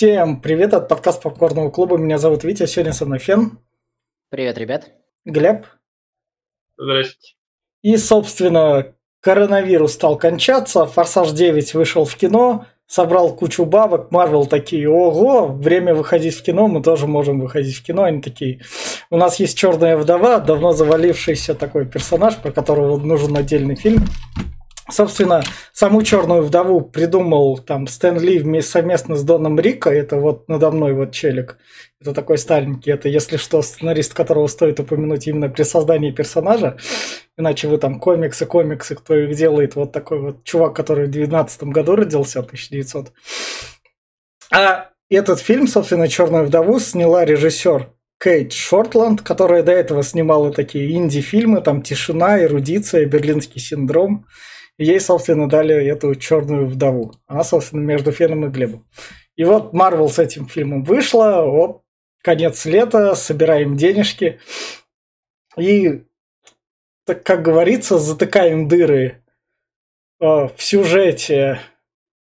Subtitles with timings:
[0.00, 1.98] Всем привет, от подкаст Попкорного клуба.
[1.98, 3.58] Меня зовут Витя, сегодня со мной Фен.
[4.30, 4.92] Привет, ребят.
[5.26, 5.66] Глеб.
[6.78, 7.34] Здрасте.
[7.82, 14.88] И, собственно, коронавирус стал кончаться, Форсаж 9 вышел в кино, собрал кучу бабок, Марвел такие,
[14.88, 18.04] ого, время выходить в кино, мы тоже можем выходить в кино.
[18.04, 18.62] Они такие,
[19.10, 24.06] у нас есть Черная вдова, давно завалившийся такой персонаж, про которого нужен отдельный фильм.
[24.90, 29.90] Собственно, саму черную вдову придумал там Стэн Ли совместно с Доном Рико.
[29.90, 31.58] Это вот надо мной вот челик.
[32.00, 32.90] Это такой старенький.
[32.90, 36.76] Это, если что, сценарист, которого стоит упомянуть именно при создании персонажа.
[37.36, 39.76] Иначе вы там комиксы, комиксы, кто их делает.
[39.76, 43.12] Вот такой вот чувак, который в 19 году родился, 1900.
[44.52, 47.90] А этот фильм, собственно, «Черную вдову» сняла режиссер
[48.22, 54.26] Кейт Шортланд, которая до этого снимала такие инди-фильмы, там «Тишина», «Эрудиция», «Берлинский синдром».
[54.80, 57.12] Ей, собственно, дали эту черную вдову.
[57.26, 58.88] Она, собственно, между Феном и Глебом.
[59.36, 61.82] И вот Марвел с этим фильмом вышла, оп,
[62.22, 64.40] конец лета, собираем денежки.
[65.58, 66.04] И,
[67.04, 69.22] так как говорится, затыкаем дыры
[70.18, 71.60] э, в сюжете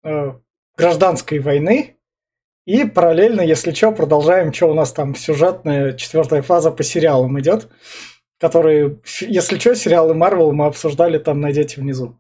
[0.03, 0.33] э,
[0.75, 1.97] гражданской войны.
[2.65, 7.67] И параллельно, если что, продолжаем, что у нас там сюжетная четвертая фаза по сериалам идет.
[8.39, 12.19] Которые, если что, сериалы Марвел мы обсуждали, там найдете внизу.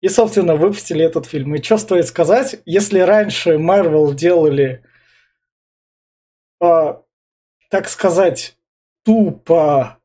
[0.00, 1.54] И, собственно, выпустили этот фильм.
[1.54, 4.84] И что стоит сказать, если раньше Marvel делали,
[6.60, 6.94] э,
[7.70, 8.56] так сказать,
[9.04, 9.98] тупо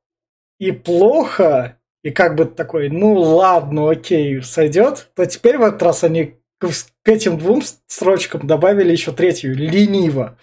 [0.60, 6.04] и плохо, и как бы такой, ну ладно, окей, сойдет, то теперь в этот раз
[6.04, 10.38] они к, к этим двум строчкам добавили еще третью, лениво.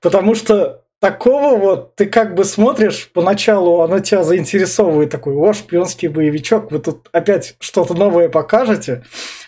[0.00, 6.06] Потому что такого вот ты как бы смотришь, поначалу оно тебя заинтересовывает, такой, о, шпионский
[6.06, 9.02] боевичок, вы тут опять что-то новое покажете.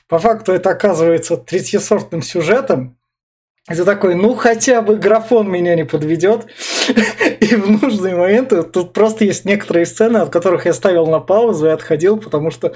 [0.08, 2.98] По факту это оказывается третьесортным сюжетом.
[3.70, 6.46] И ты такой, ну хотя бы графон меня не подведет.
[7.40, 11.68] И в нужные моменты тут просто есть некоторые сцены, от которых я ставил на паузу
[11.68, 12.74] и отходил, потому что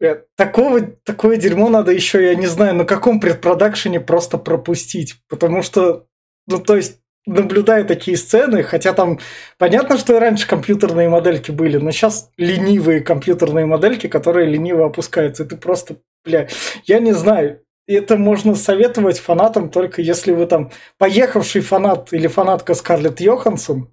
[0.00, 5.16] э, Такого, такое дерьмо надо еще, я не знаю, на каком предпродакшене просто пропустить.
[5.28, 6.06] Потому что,
[6.46, 9.18] ну, то есть, наблюдаю такие сцены, хотя там
[9.58, 15.44] понятно, что и раньше компьютерные модельки были, но сейчас ленивые компьютерные модельки, которые лениво опускаются.
[15.44, 16.48] Это просто, бля,
[16.84, 22.74] я не знаю, это можно советовать фанатам только если вы там поехавший фанат или фанатка
[22.74, 23.92] Скарлетт Йоханссон,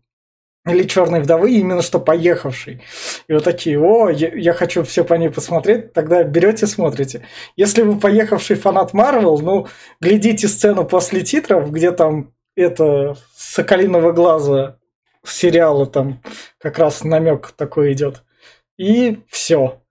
[0.68, 2.84] или Черной вдовы, именно что поехавший.
[3.28, 7.26] И вот такие, о, я, я хочу все по ней посмотреть, тогда берете, смотрите.
[7.56, 9.68] Если вы поехавший фанат Марвел, ну,
[10.02, 14.80] глядите сцену после титров, где там это Соколиного глаза
[15.24, 16.22] сериала там
[16.58, 18.24] как раз намек такой идет.
[18.78, 19.82] И все.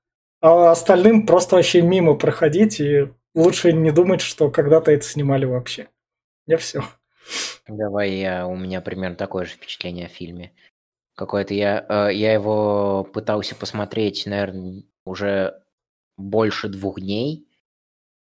[0.41, 5.89] А остальным просто вообще мимо проходить и лучше не думать, что когда-то это снимали вообще.
[6.47, 6.83] Я все.
[7.69, 10.53] Давай я, у меня примерно такое же впечатление о фильме.
[11.15, 15.63] Какое-то я, э, я его пытался посмотреть, наверное, уже
[16.17, 17.46] больше двух дней.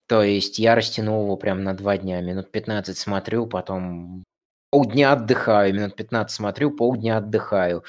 [0.08, 2.20] То есть я растянул его прям на два дня.
[2.22, 4.24] Минут 15 смотрю, потом
[4.70, 7.84] полдня отдыхаю, минут 15 смотрю, полдня отдыхаю.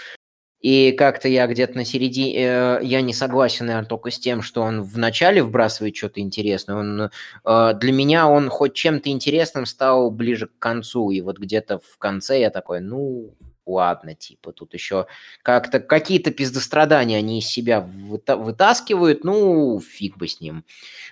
[0.59, 4.61] И как-то я где-то на середине, э, я не согласен, наверное, только с тем, что
[4.61, 6.75] он в начале вбрасывает что-то интересное.
[6.75, 7.01] Он,
[7.45, 11.11] э, для меня он хоть чем-то интересным стал ближе к концу.
[11.11, 13.33] И вот где-то в конце я такой, ну,
[13.69, 15.07] ладно, типа, тут еще
[15.43, 20.65] как-то какие-то пиздострадания они из себя вытаскивают, ну, фиг бы с ним.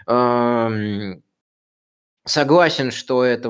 [0.07, 1.23] Эм,
[2.25, 3.49] согласен, что это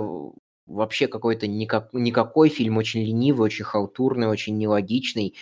[0.66, 5.35] вообще какой-то никак, никакой фильм, очень ленивый, очень халтурный, очень нелогичный.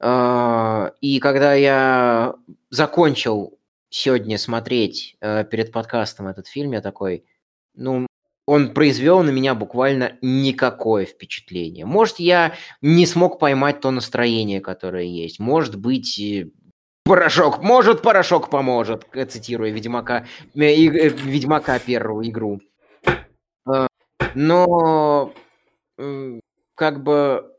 [0.00, 2.34] А, и когда я
[2.70, 3.58] закончил
[3.90, 7.24] сегодня смотреть э, перед подкастом этот фильм, я такой,
[7.74, 8.07] ну,
[8.48, 11.84] он произвел на меня буквально никакое впечатление.
[11.84, 15.38] Может, я не смог поймать то настроение, которое есть.
[15.38, 16.48] Может быть, э,
[17.04, 22.62] порошок, может, порошок поможет, цитируя Ведьмака, э, э, Ведьмака первую игру.
[24.34, 25.34] Но
[26.74, 27.52] как бы,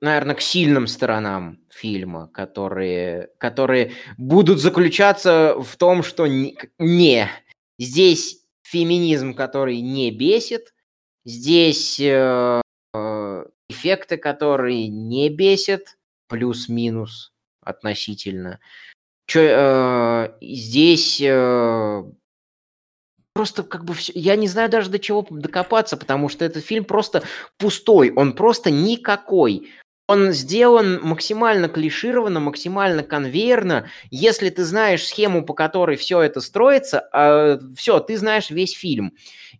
[0.00, 7.28] наверное, к сильным сторонам фильма, которые, которые будут заключаться в том, что не, не
[7.78, 8.39] здесь
[8.70, 10.72] феминизм, который не бесит,
[11.24, 12.60] здесь э,
[12.94, 17.32] э, эффекты, которые не бесят, плюс-минус
[17.62, 18.60] относительно.
[19.26, 22.04] Чё, э, здесь э,
[23.32, 26.84] просто как бы все, я не знаю даже до чего докопаться, потому что этот фильм
[26.84, 27.24] просто
[27.58, 29.70] пустой, он просто никакой.
[30.10, 33.86] Он сделан максимально клишированно, максимально конвейерно.
[34.10, 38.76] Если ты знаешь схему, по которой все это строится, э, а, все, ты знаешь весь
[38.76, 39.12] фильм.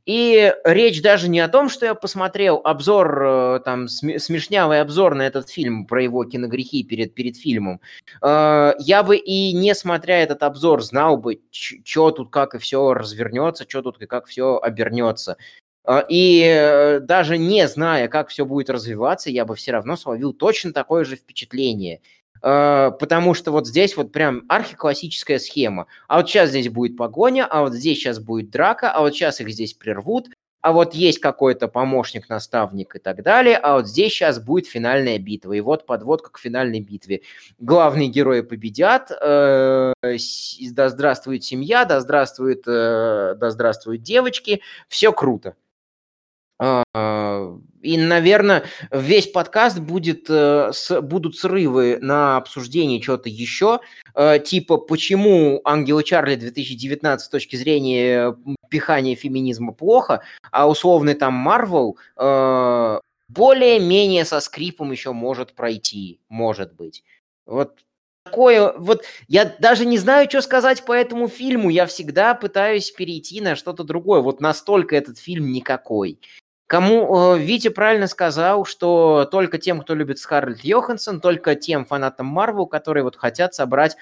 [0.06, 5.23] И речь даже не о том, что я посмотрел обзор, э, там, смешнявый обзор на
[5.23, 7.81] этот фильм про его киногрехи перед, перед фильмом.
[8.20, 12.93] Э, я бы и не смотря этот обзор знал бы, что тут как и все
[12.93, 15.37] развернется, что тут и как все обернется.
[15.85, 20.32] А, и э, даже не зная, как все будет развиваться, я бы все равно словил
[20.32, 22.00] точно такое же впечатление.
[22.43, 25.87] А, потому что вот здесь вот прям архиклассическая схема.
[26.09, 29.41] А вот сейчас здесь будет погоня, а вот здесь сейчас будет драка, а вот сейчас
[29.41, 30.29] их здесь прервут,
[30.62, 35.19] а вот есть какой-то помощник, наставник и так далее, а вот здесь сейчас будет финальная
[35.19, 35.55] битва.
[35.55, 37.23] И вот подводка к финальной битве.
[37.59, 45.55] Главные герои победят, э, да здравствует семья, да здравствует, э, да здравствуют девочки, все круто.
[46.62, 53.81] А, и, наверное, весь подкаст будет, э, будут срывы на обсуждение чего-то еще,
[54.15, 58.37] э, типа почему Ангелы Чарли 2019 с точки зрения
[58.69, 60.23] пихания феминизма плохо,
[60.53, 67.05] а условный там Марвел э, более-менее со скрипом еще может пройти, может быть.
[67.47, 67.79] Вот
[68.25, 73.41] такое, вот я даже не знаю, что сказать по этому фильму, я всегда пытаюсь перейти
[73.41, 76.19] на что-то другое, вот настолько этот фильм никакой.
[76.70, 82.26] Кому э, Витя правильно сказал, что только тем, кто любит Скарлетт Йоханссон, только тем фанатам
[82.26, 83.96] Марвел, которые вот хотят собрать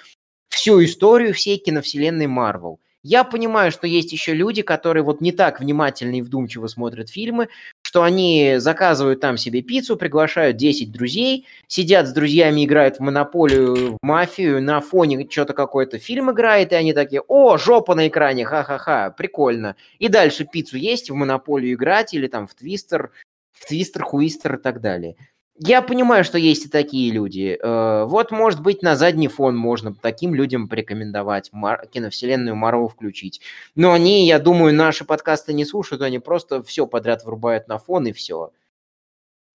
[0.50, 2.78] всю историю всей киновселенной Марвел.
[3.02, 7.48] Я понимаю, что есть еще люди, которые вот не так внимательно и вдумчиво смотрят фильмы,
[7.88, 13.94] что они заказывают там себе пиццу, приглашают 10 друзей, сидят с друзьями, играют в монополию,
[13.94, 18.44] в мафию, на фоне что-то какой-то фильм играет, и они такие, о, жопа на экране,
[18.44, 19.74] ха-ха-ха, прикольно.
[19.98, 23.10] И дальше пиццу есть, в монополию играть или там в твистер,
[23.52, 25.16] в твистер, хуистер и так далее
[25.58, 27.58] я понимаю, что есть и такие люди.
[27.60, 33.40] Э, вот, может быть, на задний фон можно таким людям порекомендовать Мар- киновселенную Марвел включить.
[33.74, 38.06] Но они, я думаю, наши подкасты не слушают, они просто все подряд врубают на фон
[38.06, 38.52] и все.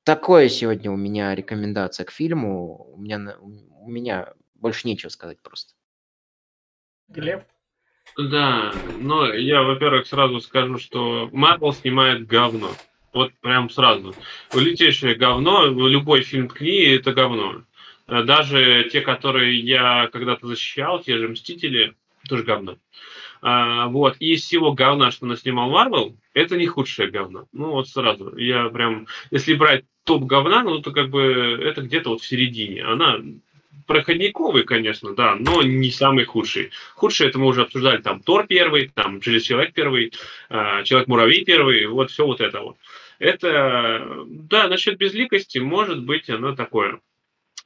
[0.03, 2.91] Такое сегодня у меня рекомендация к фильму.
[2.93, 5.73] У меня, у меня больше нечего сказать просто.
[7.07, 7.43] Глеб?
[8.17, 12.69] Да, но я, во-первых, сразу скажу, что Марвел снимает говно.
[13.13, 14.15] Вот прям сразу.
[14.53, 17.63] Лютейшее говно, любой фильм книги это говно.
[18.07, 21.93] Э, даже те, которые я когда-то защищал, те же Мстители,
[22.27, 22.77] тоже говно.
[23.41, 24.15] А, вот.
[24.19, 27.47] И из всего говна, что наснимал Марвел, это не худшее говно.
[27.51, 28.35] Ну вот сразу.
[28.37, 32.83] Я прям, если брать топ говна, ну то как бы это где-то вот в середине.
[32.83, 33.19] Она
[33.85, 36.71] проходниковый, конечно, да, но не самый худший.
[36.95, 40.13] Худший это мы уже обсуждали, там Тор первый, там Железный человек первый,
[40.49, 42.77] э, Человек-муравей первый, вот все вот это вот.
[43.19, 46.99] Это, да, насчет безликости, может быть, оно такое.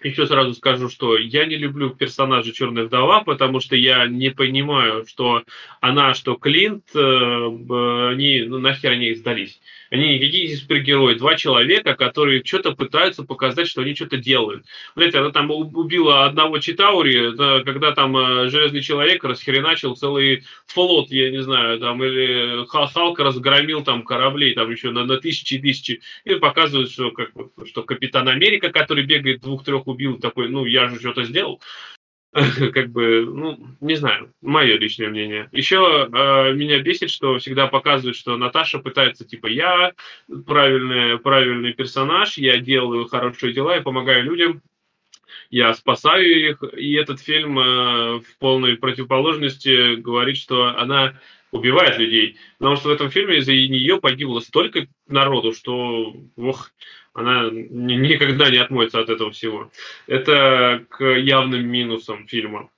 [0.04, 5.08] Еще сразу скажу, что я не люблю персонажа Черная вдова, потому что я не понимаю,
[5.08, 5.44] что
[5.82, 9.60] она, что Клинт, э, они, ну нахер они сдались.
[9.90, 11.16] Они никакие супергерои.
[11.16, 14.66] Два человека, которые что-то пытаются показать, что они что-то делают.
[14.96, 21.32] Знаете, она там убила одного Читаури, когда там э, Железный Человек расхреначил целый флот, я
[21.32, 26.02] не знаю, там, или Халк разгромил там кораблей, там еще на, на тысячи и тысячи.
[26.26, 27.32] И показывают, что, как,
[27.66, 31.62] что Капитан Америка, который бегает, двух-трех убил, такой, ну, я же что-то сделал.
[32.74, 35.50] как бы, ну, не знаю, мое личное мнение.
[35.52, 39.94] Еще э, меня бесит, что всегда показывают, что Наташа пытается, типа, я
[40.46, 44.62] правильный, правильный персонаж, я делаю хорошие дела и помогаю людям,
[45.50, 51.16] я спасаю их, и этот фильм э, в полной противоположности говорит, что она
[51.52, 52.38] убивает людей.
[52.60, 56.72] Потому что в этом фильме из-за нее погибло столько народу, что, ох,
[57.18, 59.72] она никогда не отмоется от этого всего.
[60.06, 62.70] Это к явным минусам фильма.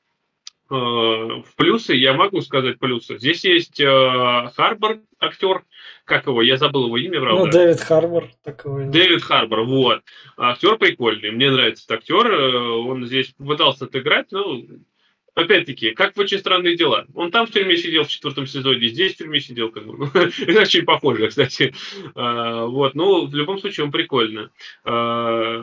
[0.72, 3.18] Э, в плюсы я могу сказать плюсы.
[3.18, 5.64] Здесь есть э, Харбор, актер,
[6.06, 7.46] как его, я забыл его имя, правда?
[7.46, 8.30] Ну, Дэвид Харбор.
[8.42, 8.86] Такой.
[8.86, 10.04] Дэвид Харбор, вот.
[10.38, 14.62] Актер прикольный, мне нравится этот актер, э, он здесь пытался отыграть, но
[15.36, 17.06] опять-таки, как в «Очень странные дела».
[17.14, 20.10] Он там в тюрьме сидел в четвертом сезоне, здесь в тюрьме сидел, как бы.
[20.14, 21.74] Это очень похоже, кстати.
[22.16, 24.52] А, вот, ну, в любом случае, он прикольно.
[24.84, 25.62] А,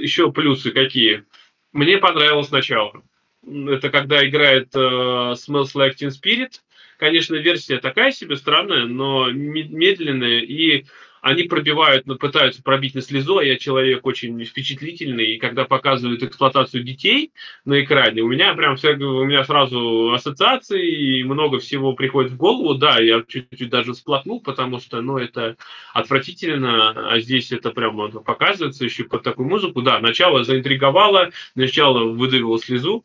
[0.00, 1.24] еще плюсы какие?
[1.72, 3.02] Мне понравилось начало.
[3.46, 6.60] Это когда играет uh, Smells Like Teen Spirit.
[6.98, 10.84] Конечно, версия такая себе странная, но медленная и
[11.20, 16.22] они пробивают, ну, пытаются пробить на слезу, а я человек очень впечатлительный, и когда показывают
[16.22, 17.32] эксплуатацию детей
[17.64, 22.36] на экране, у меня прям все, у меня сразу ассоциации, и много всего приходит в
[22.36, 25.56] голову, да, я чуть-чуть даже всплакнул, потому что, ну, это
[25.92, 32.58] отвратительно, а здесь это прям показывается еще под такую музыку, да, начало заинтриговало, начало выдавило
[32.58, 33.04] слезу,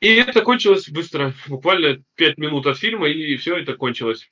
[0.00, 4.30] и это кончилось быстро, буквально пять минут от фильма, и все это кончилось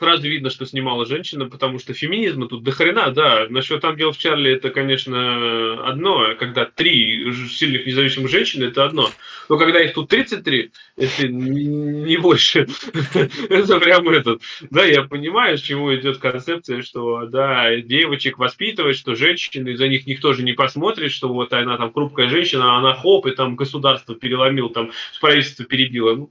[0.00, 3.46] сразу видно, что снимала женщина, потому что феминизма тут до хрена, да.
[3.50, 6.34] Насчет ангелов Чарли это, конечно, одно.
[6.38, 9.10] Когда три сильных независимых женщины, это одно.
[9.50, 12.66] Но когда их тут 33, если не больше,
[13.14, 14.40] это прям этот.
[14.70, 20.06] Да, я понимаю, с чего идет концепция, что, да, девочек воспитывать, что женщины, за них
[20.06, 23.54] никто же не посмотрит, что вот она там хрупкая женщина, а она хоп, и там
[23.54, 26.30] государство переломил, там правительство перебило.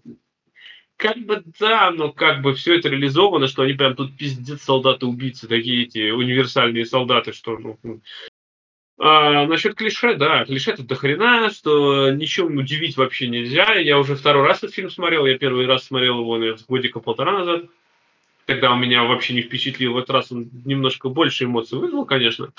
[0.99, 5.47] Как бы да, но как бы все это реализовано, что они прям тут пиздец солдаты-убийцы,
[5.47, 8.01] такие эти универсальные солдаты, что ну, ну.
[8.97, 13.75] а, насчет клише, да, клише тут до хрена, что ничем удивить вообще нельзя.
[13.75, 17.31] Я уже второй раз этот фильм смотрел, я первый раз смотрел его наверное, годика полтора
[17.31, 17.67] назад.
[18.49, 19.93] Тогда он меня вообще не впечатлил.
[19.93, 22.49] В этот раз он немножко больше эмоций вызвал, конечно.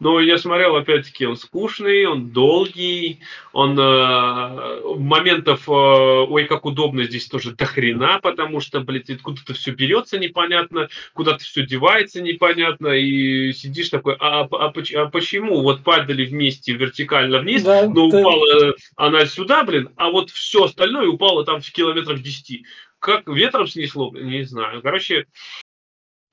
[0.00, 3.20] Но я смотрел, опять-таки, он скучный, он долгий,
[3.52, 9.52] он э, моментов, э, ой, как удобно здесь тоже до хрена, потому что, блядь, откуда-то
[9.52, 15.60] все берется непонятно, куда-то все девается непонятно, и сидишь такой, а, а, а, а почему?
[15.60, 18.16] Вот падали вместе вертикально вниз, да, но ты...
[18.16, 22.62] упала она сюда, блин, а вот все остальное упало там в километрах 10
[23.04, 24.80] как ветром снесло, не знаю.
[24.80, 25.26] Короче,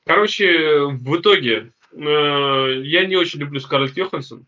[0.06, 4.48] короче, в итоге э, я не очень люблю Скарлетт Йоханссон,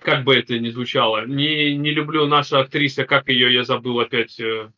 [0.00, 1.26] как бы это ни звучало.
[1.26, 4.70] Не, не люблю нашу актрису, как ее, я забыл опять, э,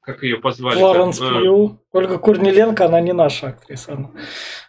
[0.00, 0.76] как ее позвали.
[0.76, 1.80] Флоренс Пью.
[1.92, 3.94] Э, Ольга Курниленко, она не наша актриса.
[3.94, 4.10] Она.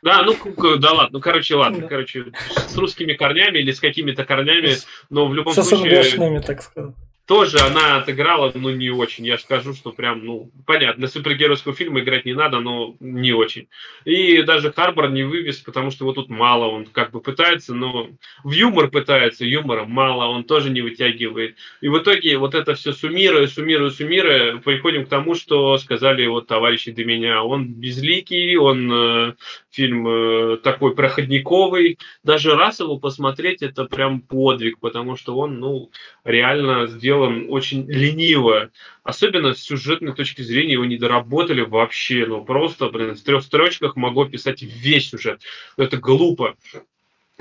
[0.02, 0.36] Да, ну,
[0.80, 1.88] да ладно, ну, короче, ладно, да.
[1.88, 2.32] короче,
[2.68, 4.72] с русскими корнями или с какими-то корнями,
[5.12, 6.04] но в любом Со случае...
[6.04, 6.96] С так сказать
[7.26, 9.26] тоже она отыграла, ну, не очень.
[9.26, 13.68] Я скажу, что прям, ну, понятно, для супергеройского фильма играть не надо, но не очень.
[14.04, 16.66] И даже Харбор не вывез, потому что его тут мало.
[16.66, 18.10] Он как бы пытается, но
[18.44, 21.56] в юмор пытается, юмора мало, он тоже не вытягивает.
[21.80, 26.48] И в итоге вот это все суммируя, суммируя, суммируя, приходим к тому, что сказали вот
[26.48, 27.44] товарищи до меня.
[27.44, 29.34] Он безликий, он э,
[29.72, 31.98] фильм э, такой проходниковый.
[32.24, 35.90] Даже раз его посмотреть, это прям подвиг, потому что он, ну,
[36.26, 38.72] реально сделан очень лениво.
[39.04, 42.26] Особенно с сюжетной точки зрения его не доработали вообще.
[42.26, 45.42] Ну, просто, блин, в трех строчках могу писать весь сюжет.
[45.78, 46.56] Это глупо.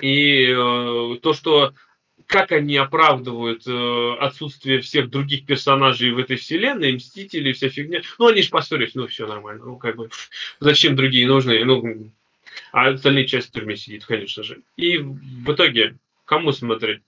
[0.00, 1.73] И э, то, что
[2.26, 8.02] как они оправдывают э, отсутствие всех других персонажей в этой вселенной, Мстители, вся фигня.
[8.19, 9.64] Ну, они же поссорились, ну, все нормально.
[9.64, 10.09] Ну, как бы,
[10.61, 11.64] зачем другие нужны?
[11.64, 12.11] Ну,
[12.73, 14.61] а остальные часть в тюрьме сидит, конечно же.
[14.76, 17.02] И в итоге, кому смотреть?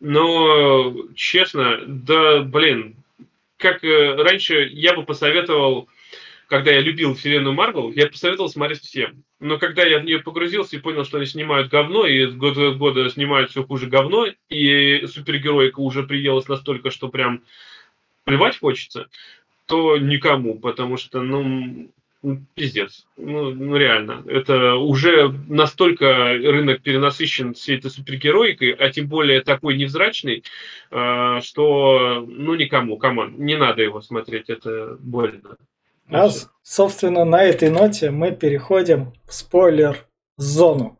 [0.00, 2.96] Но, честно, да, блин,
[3.56, 5.88] как э, раньше я бы посоветовал,
[6.46, 9.24] когда я любил вселенную Марвел, я посоветовал смотреть всем.
[9.40, 12.78] Но когда я в нее погрузился и понял, что они снимают говно, и год от
[12.78, 17.42] года снимают все хуже говно, и супергероика уже приелась настолько, что прям
[18.24, 19.08] плевать хочется,
[19.66, 21.90] то никому, потому что, ну, ну,
[22.54, 23.06] пиздец.
[23.16, 24.24] Ну, ну, реально.
[24.26, 30.42] Это уже настолько рынок перенасыщен всей этой супергероикой, а тем более такой невзрачный,
[30.90, 35.56] э, что, ну, никому, команд, не надо его смотреть, это больно.
[36.10, 36.28] А,
[36.62, 40.98] собственно, на этой ноте мы переходим в спойлер-зону.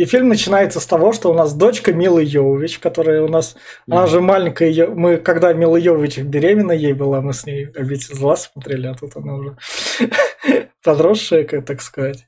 [0.00, 3.92] И фильм начинается с того, что у нас дочка Милы Йовович, которая у нас, mm-hmm.
[3.94, 8.34] она же маленькая, мы когда Мила Йовович беременна ей была, мы с ней «Обитель зла»
[8.36, 9.58] смотрели, а тут она уже
[10.82, 12.26] подросшая, как так сказать.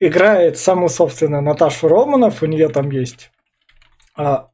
[0.00, 3.30] Играет саму, собственно, Наташу Романов, у нее там есть
[4.16, 4.48] а,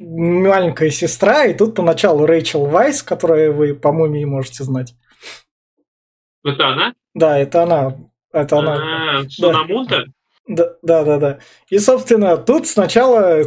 [0.00, 4.96] маленькая сестра, и тут поначалу Рэйчел Вайс, которую вы по мумии можете знать.
[6.42, 6.94] Это она?
[7.14, 7.96] Да, это она.
[8.32, 9.20] Это она.
[9.20, 10.06] А, Сунамунта?
[10.46, 11.38] Да, да, да, да.
[11.70, 13.44] И, собственно, тут сначала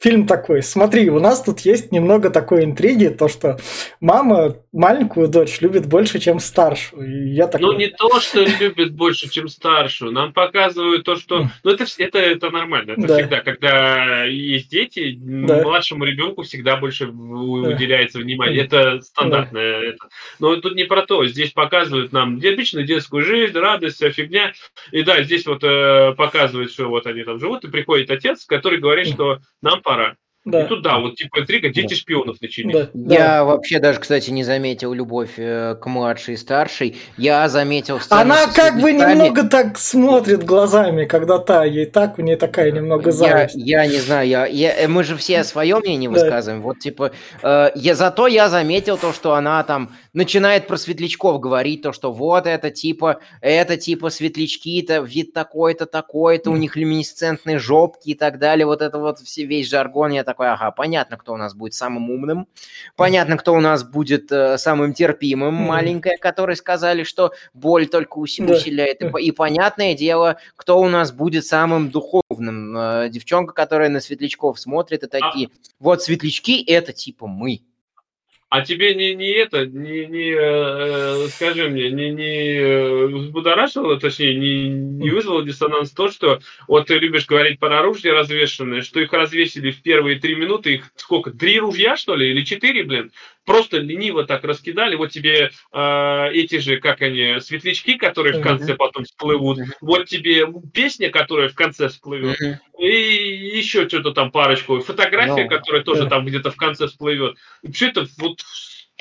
[0.00, 3.58] фильм такой, смотри, у нас тут есть немного такой интриги, то, что
[4.00, 7.06] мама маленькую дочь любит больше, чем старшую.
[7.06, 7.66] И я такой...
[7.66, 10.12] Ну, не то, что любит больше, чем старшую.
[10.12, 11.48] Нам показывают то, что...
[11.62, 12.92] Ну, это, это, это нормально.
[12.92, 13.18] Это да.
[13.18, 15.62] всегда, когда есть дети, да.
[15.62, 18.24] младшему ребенку всегда больше уделяется да.
[18.24, 18.64] внимание.
[18.64, 19.80] Это стандартное.
[19.80, 19.86] Да.
[19.86, 19.98] Это.
[20.38, 21.24] Но тут не про то.
[21.26, 24.52] Здесь показывают нам обычную детскую жизнь, радость, вся фигня.
[24.90, 28.78] И да, здесь вот э, показывают, что вот они там живут, и приходит отец, который
[28.80, 30.64] говорит, что нам para Да.
[30.64, 32.74] И тут, да, вот типа интрига, дети шпионов начались.
[32.92, 33.44] Да, Я да.
[33.44, 36.96] вообще даже, кстати, не заметил любовь э, к младшей и старшей.
[37.16, 42.36] Я заметил Она как бы немного так смотрит глазами, когда та, ей так, у нее
[42.36, 43.54] такая немного Я, зависть.
[43.56, 46.20] я не знаю, я, я- э, мы же все свое мнение Да.
[46.20, 46.60] высказываем.
[46.60, 51.80] Вот типа, э, я, зато я заметил то, что она там начинает про светлячков говорить,
[51.82, 58.10] то, что вот это типа, это типа светлячки-то, вид такой-то, такой-то, у них люминесцентные жопки
[58.10, 58.66] и так далее.
[58.66, 60.12] Вот это вот все, весь жаргон.
[60.12, 62.48] Я такой, ага, понятно, кто у нас будет самым умным,
[62.96, 65.64] понятно, кто у нас будет э, самым терпимым, Мгм.
[65.64, 68.54] маленькая, которые сказали, что боль только уси- Да.
[68.54, 69.00] усиляет.
[69.02, 72.76] И, и понятное дело, кто у нас будет самым духовным.
[72.76, 77.60] Э, Девчонка, которая на светлячков смотрит и такие, вот светлячки это типа мы.
[78.54, 84.36] А тебе не, не это, не, не э, скажи мне, не, не э, взбудоражило, точнее,
[84.36, 89.12] не, не вызвало диссонанс то, что вот ты любишь говорить про оружие развешенное, что их
[89.12, 93.10] развесили в первые три минуты, их сколько, три ружья, что ли, или четыре, блин?
[93.44, 98.76] Просто лениво так раскидали, вот тебе э, эти же, как они, светлячки, которые в конце
[98.76, 102.38] потом всплывут, вот тебе песня, которая в конце всплывет,
[102.78, 104.80] и еще что-то там парочку.
[104.80, 107.36] Фотография, Ну, которая тоже там где-то в конце всплывет.
[107.72, 108.43] Все это вот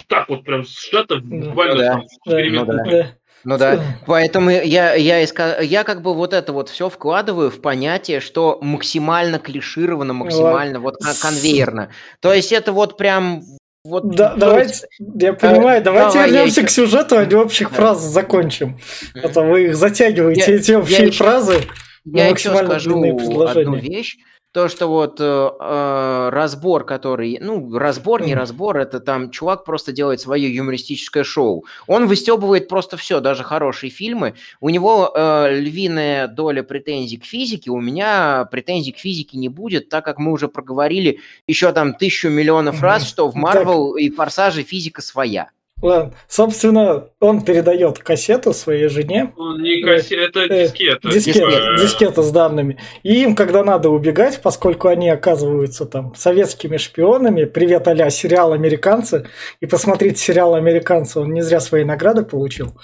[0.08, 1.94] так вот прям сжато буквально Ну да.
[1.94, 2.42] там Да.
[2.46, 2.84] Ну да.
[2.92, 3.08] Да.
[3.46, 7.52] Ну да, поэтому я, я, и ска- я как бы вот это вот все вкладываю
[7.52, 11.90] в понятие, что максимально клишировано, максимально вот кон- конвейерно.
[12.22, 13.44] То есть это вот прям
[13.84, 14.16] вот...
[14.16, 14.86] Да, то давайте, есть-
[15.22, 17.76] я понимаю, давайте давай, вернемся ещё- к сюжету, а не общих Да.
[17.76, 18.80] фраз закончим.
[19.22, 21.56] А то вы их затягиваете, Я- эти общие я фразы.
[22.06, 23.12] Я еще максимально скажу длинные
[23.50, 24.16] одну вещь.
[24.54, 29.92] То, что вот э, э, разбор, который, ну, разбор, не разбор, это там чувак просто
[29.92, 31.66] делает свое юмористическое шоу.
[31.88, 34.36] Он выстебывает просто все, даже хорошие фильмы.
[34.62, 39.90] У него э, львиная доля претензий к физике, у меня претензий к физике не будет,
[39.90, 43.36] так как мы уже проговорили еще там тысячу миллионов раз, что в.
[43.36, 45.50] Марвел и Форсаже физика своя.
[45.84, 51.10] Ладно, собственно, он передает кассету своей жене, Не кассе- это Э, дискета.
[51.10, 52.80] дискет, типа, дискета с данными.
[53.04, 59.28] И им, когда надо убегать, поскольку они оказываются там советскими шпионами, привет а сериал «Американцы»,
[59.60, 62.80] и посмотрите сериал «Американцы», он не зря свои награды получил.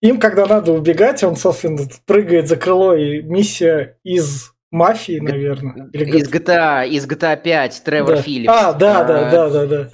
[0.00, 5.90] Им, когда надо убегать, он, собственно, прыгает за крыло, и миссия из мафии, наверное.
[5.92, 8.22] Или Из GTA, из GTA 5, Тревор Да.
[8.22, 8.52] Филлипс.
[8.54, 9.90] А, да, да, А, да, да, да.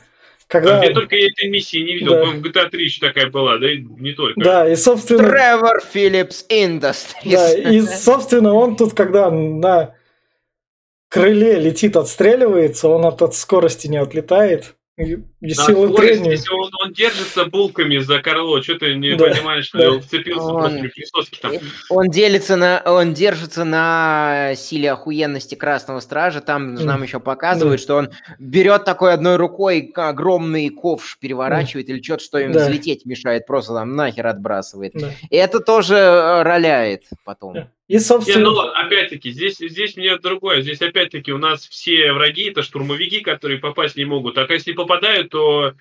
[0.53, 0.85] Когда...
[0.85, 2.11] Я только этой миссии не видел.
[2.11, 2.21] Да.
[2.21, 4.39] По-моему, GTA 3 еще такая была, да и не только.
[4.39, 5.27] Да, и, собственно...
[5.27, 7.33] Тревор Филлипс Industries.
[7.33, 9.95] Да, и, собственно, он тут, когда на
[11.09, 14.75] крыле летит, отстреливается, он от, от скорости не отлетает.
[14.99, 16.33] И, и На силы трения.
[16.33, 16.55] если
[16.93, 19.91] он, держится булками за Карло, что ты не Да, понимаешь, что да.
[19.93, 21.53] Он вцепился Он- просто в присоски там.
[21.89, 26.41] Он делится на, он держится на силе охуенности Красного Стража.
[26.41, 26.87] Там Мгм.
[26.87, 32.39] нам еще показывают, что он берет такой одной рукой огромный ковш, переворачивает или что-то, что
[32.39, 32.61] им Да.
[32.67, 34.93] взлететь мешает, просто там нахер отбрасывает.
[34.95, 35.11] Да.
[35.31, 37.55] И это тоже э, роляет потом.
[37.55, 37.69] Да.
[37.93, 40.63] И, Не, собственно, ну, опять-таки, здесь, здесь мне другое.
[40.63, 44.39] Здесь, опять-таки, у нас все враги это штурмовики, которые попасть не могут.
[44.39, 45.75] А если попадают, то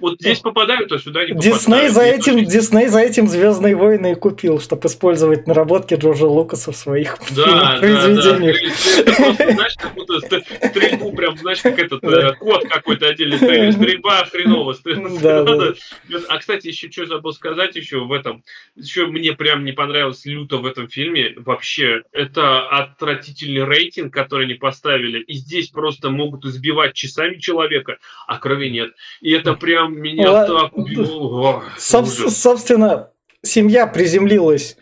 [0.00, 1.56] вот здесь попадают, то сюда не попадают.
[1.60, 6.72] Дисней за этим, Дисней за этим Звездные войны и купил, чтобы использовать наработки Джорджа Лукаса
[6.72, 7.78] в своих Да, да, да.
[7.78, 8.56] произведениях.
[8.98, 12.30] Это просто, знаешь, как будто ст- стрельбу прям, знаешь, как этот Да.
[12.30, 13.38] э, код какой-то отдельный.
[13.38, 14.74] Стрельба хреново.
[15.22, 15.74] Да, да.
[16.28, 18.42] А, кстати, еще что забыл сказать еще в этом.
[18.74, 21.34] Еще мне прям не понравилось люто в этом фильме.
[21.44, 25.20] Вообще, это отвратительный рейтинг, который они поставили.
[25.20, 28.92] И здесь просто могут избивать часами человека, а крови нет.
[29.20, 31.58] И это прям меня Ла- так убило.
[31.58, 33.10] О, Соб- собственно,
[33.42, 34.76] семья приземлилась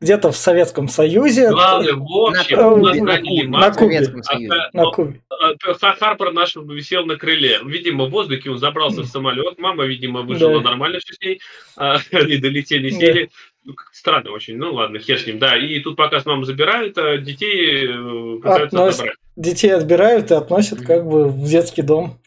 [0.00, 1.50] где-то в Советском Союзе.
[1.50, 3.94] Главное, в общем, На нас на Кубе, на Кубе.
[3.96, 4.52] Советском а, Союзе.
[4.52, 5.20] а, На Кубе.
[5.30, 7.60] А, Ха- Харпер наш висел на крыле.
[7.64, 9.58] Видимо, в воздухе он забрался в самолет.
[9.58, 10.70] Мама, видимо, выжила Да.
[10.70, 11.40] нормально все с ней.
[11.76, 12.96] А, Они долетели, Да.
[12.98, 13.30] сели.
[13.64, 14.56] Ну, как-то странно очень.
[14.58, 15.38] Ну ладно, хер с ним.
[15.38, 19.16] Да, и тут пока с мамой забирают, а детей э, пытаются Относ- забрать.
[19.36, 22.18] Детей отбирают и относят как бы в детский дом.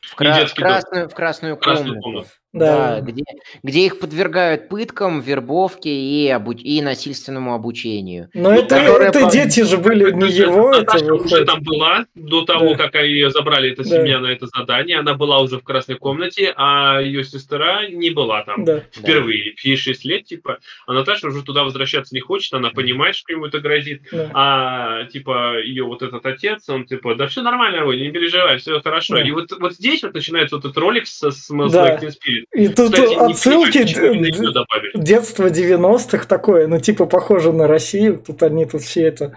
[0.00, 2.28] В, кра- детский в красную, в красную Красную комнату.
[2.54, 2.96] Да.
[2.96, 3.24] Да, где,
[3.62, 8.30] где их подвергают пыткам, вербовке и, обу- и насильственному обучению.
[8.32, 11.46] Но это, это по- дети же были не его, это Наташа уже выходит.
[11.46, 12.88] там была до того, Да.
[12.88, 13.90] как ее забрали эта Да.
[13.90, 14.98] семья на это задание.
[14.98, 18.64] Она была уже в красной комнате, а ее сестра не была там.
[18.64, 18.82] Да.
[18.92, 23.30] Впервые, ей 6 лет, типа, а Наташа уже туда возвращаться не хочет, она понимает, что
[23.30, 24.30] ему это грозит, Да.
[24.32, 29.16] а, типа, ее вот этот отец, он, типа, да все нормально, не переживай, все хорошо.
[29.16, 29.22] Да.
[29.22, 31.94] И вот, вот здесь вот начинается вот этот ролик со Smells Да.
[31.94, 32.37] Like Teen Spirit.
[32.52, 33.84] И тут Кстати, отсылки
[34.94, 38.22] детства 90-х такое, ну типа похоже на Россию.
[38.24, 39.36] Тут они тут все это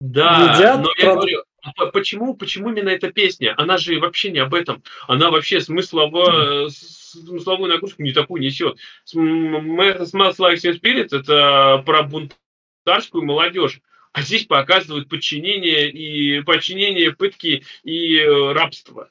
[0.00, 3.54] Да, едят, но я прод- говорю, А почему, почему именно эта песня?
[3.56, 4.82] Она же вообще не об этом.
[5.06, 8.76] Она вообще смыслово, смысловую нагрузку не такую несет.
[9.14, 13.80] Smells Like Teen Spirit– это про бунтарскую молодежь.
[14.12, 19.08] А здесь показывают подчинение и подчинение, пытки и э, рабство.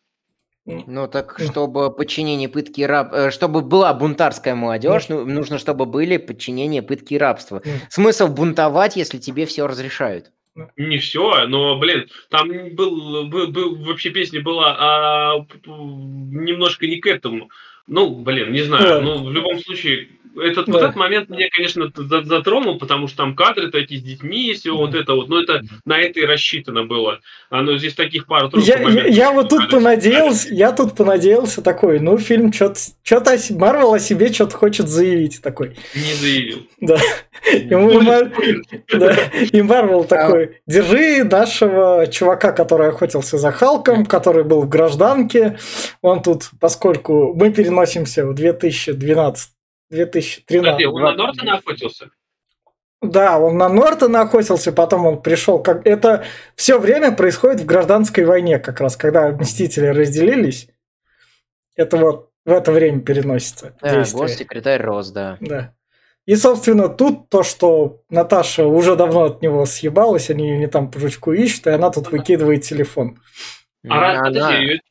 [0.87, 3.13] Ну так, чтобы подчинение, пытки и раб...
[3.13, 7.61] Э, чтобы была бунтарская молодежь, ну, нужно, чтобы были подчинение, пытки и рабство.
[7.89, 10.31] Смысл бунтовать, если тебе все разрешают?
[10.75, 17.07] Не все, но, блин, там был, был, был вообще песня была а, немножко не к
[17.07, 17.49] этому.
[17.87, 19.01] Ну, блин, не знаю.
[19.01, 20.73] Ну, в любом случае, этот, да.
[20.73, 24.75] вот этот момент меня, конечно, затронул, потому что там кадры такие с детьми, и все
[24.75, 27.19] вот это вот, но это на это и рассчитано было.
[27.49, 32.17] Оно здесь таких пару я, я, я вот тут понадеялся, я тут понадеялся такой, ну,
[32.17, 35.75] фильм что-то, Марвел о себе что-то хочет заявить такой.
[35.95, 36.67] Не заявил.
[36.81, 36.97] Да.
[39.51, 45.57] И Марвел такой, держи нашего чувака, который охотился за Халком, который был в гражданке,
[46.01, 49.51] он тут, поскольку мы переносимся в 2012
[49.89, 50.47] 2013.
[50.47, 52.09] Подожди, он на Нортона охотился?
[53.01, 55.63] Да, он на Нортона охотился, потом он пришел.
[55.63, 55.85] Как...
[55.87, 56.25] Это
[56.55, 60.69] все время происходит в гражданской войне, как раз, когда Мстители разделились.
[61.75, 63.75] Это вот в это время переносится.
[63.81, 65.37] Да, госсекретарь Рос, да.
[65.39, 65.73] Да.
[66.25, 70.91] И, собственно, тут то, что Наташа уже давно от него съебалась, они ее не там
[70.91, 73.17] по жучку ищут, и она тут выкидывает телефон.
[73.87, 74.81] А, подожди,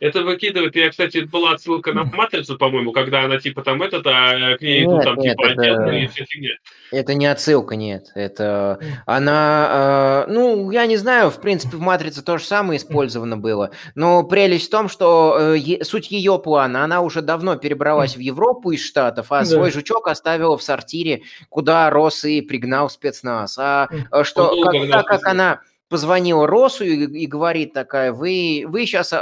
[0.00, 4.56] это выкидывает, я, кстати, была отсылка на Матрицу, по-моему, когда она типа там этот, а
[4.56, 5.90] к ней идут там нет, типа это...
[5.90, 6.50] и вся фигня.
[6.92, 8.12] Это не отсылка, нет.
[8.14, 13.36] Это она, э, ну, я не знаю, в принципе, в Матрице то же самое использовано
[13.36, 13.72] было.
[13.96, 18.70] Но прелесть в том, что э, суть ее плана, она уже давно перебралась в Европу
[18.70, 19.44] из Штатов, а да.
[19.46, 23.58] свой жучок оставила в сортире, куда рос и пригнал спецназ.
[23.58, 28.86] А э, что, как, так как она позвонила Росу и, и говорит такая, вы, вы
[28.86, 29.12] сейчас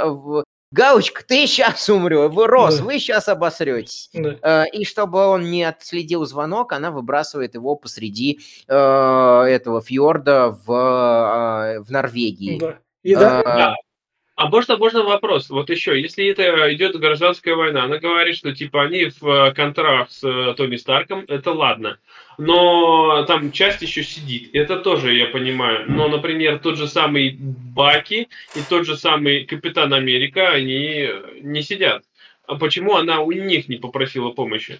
[0.71, 2.83] Галочка, ты сейчас умрешь, вы рос, да.
[2.83, 4.09] вы сейчас обосретесь.
[4.13, 4.35] Да.
[4.41, 10.71] Э, и чтобы он не отследил звонок, она выбрасывает его посреди э, этого фьорда в,
[10.71, 12.59] э, в Норвегии.
[12.59, 12.79] Да.
[13.03, 13.75] И да, да.
[14.37, 15.49] А можно, можно вопрос?
[15.49, 20.23] Вот еще, если это идет гражданская война, она говорит, что типа они в контракт с
[20.23, 21.97] э, Тони Старком, это ладно.
[22.37, 24.51] Но там часть еще сидит.
[24.53, 25.85] Это тоже я понимаю.
[25.87, 31.09] Но, например, тот же самый Баки и тот же самый Капитан Америка, они
[31.41, 32.03] не сидят.
[32.45, 34.79] А почему она у них не попросила помощи?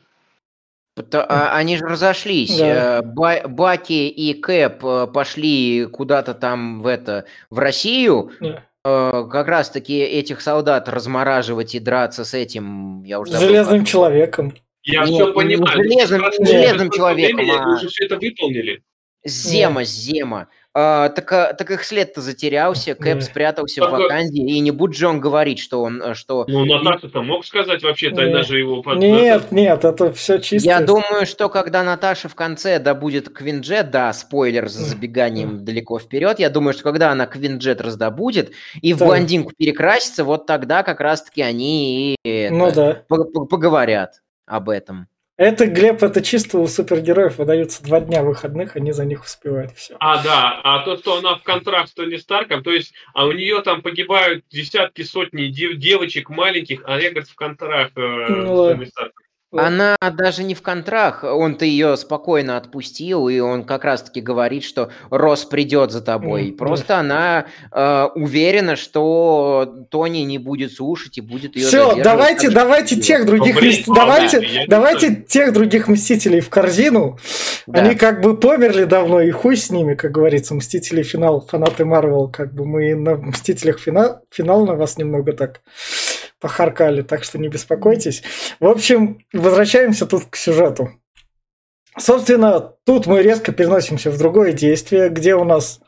[1.13, 2.59] А, они же разошлись.
[2.59, 2.99] Да.
[2.99, 8.31] Э, Баки и Кэп э, пошли куда-то там в это в Россию.
[8.39, 8.66] Да.
[8.87, 13.87] Э, как раз-таки этих солдат размораживать и драться с этим, я уже забыл, Железным как...
[13.87, 14.53] человеком.
[14.83, 15.83] Я Нет, все понимаю.
[15.83, 17.35] Железным, железным человеком.
[17.37, 17.65] Времени, а...
[17.65, 18.81] Вы уже все это выполнили.
[19.25, 19.89] Зема, Нет.
[19.89, 20.47] Зема.
[20.79, 24.95] А, так, а, так их след-то затерялся, Кэп спрятался так, в Ваканде, и не будет
[24.95, 25.99] же он говорить, что он...
[26.03, 26.45] Э, что...
[26.47, 28.31] Ну, Наташа-то мог сказать вообще-то, нет.
[28.31, 28.83] даже его...
[28.83, 28.99] Под...
[28.99, 30.69] Нет, нет, это все чисто.
[30.69, 36.37] Я думаю, что когда Наташа в конце добудет Квинджет, да, спойлер за забеганием далеко вперед,
[36.37, 39.05] я думаю, что когда она Квинджет раздобудет и в да.
[39.05, 43.03] блондинку перекрасится, вот тогда как раз-таки они и это, ну, да.
[43.07, 45.07] поговорят об этом.
[45.37, 49.95] Это, Глеб, это чисто у супергероев выдаются два дня выходных, они за них успевают все.
[49.99, 53.31] А, да, а то, что она в контракт с Тони Старком, то есть, а у
[53.31, 58.45] нее там погибают десятки, сотни дев- девочек маленьких, а я, говорит, в контракт э, ну,
[58.45, 59.26] с Тони Старком.
[59.57, 64.89] Она даже не в контрах, он-то ее спокойно отпустил, и он как раз-таки говорит, что
[65.09, 66.49] Рос придет за тобой.
[66.49, 66.99] Mm, Просто да.
[66.99, 71.67] она э, уверена, что Тони не будет слушать и будет ее.
[71.67, 77.17] Все, давайте, давайте тех других, ну, блин, давайте, да, давайте тех других мстителей в корзину.
[77.65, 77.81] Да.
[77.81, 82.27] Они как бы померли давно, и хуй с ними, как говорится, мстители финал, фанаты Марвел,
[82.29, 85.61] как бы мы на мстителях финал, финал на вас немного так
[86.39, 88.23] похаркали, так что не беспокойтесь.
[88.59, 90.91] В общем, возвращаемся тут к сюжету.
[91.97, 95.81] Собственно, тут мы резко переносимся в другое действие, где у нас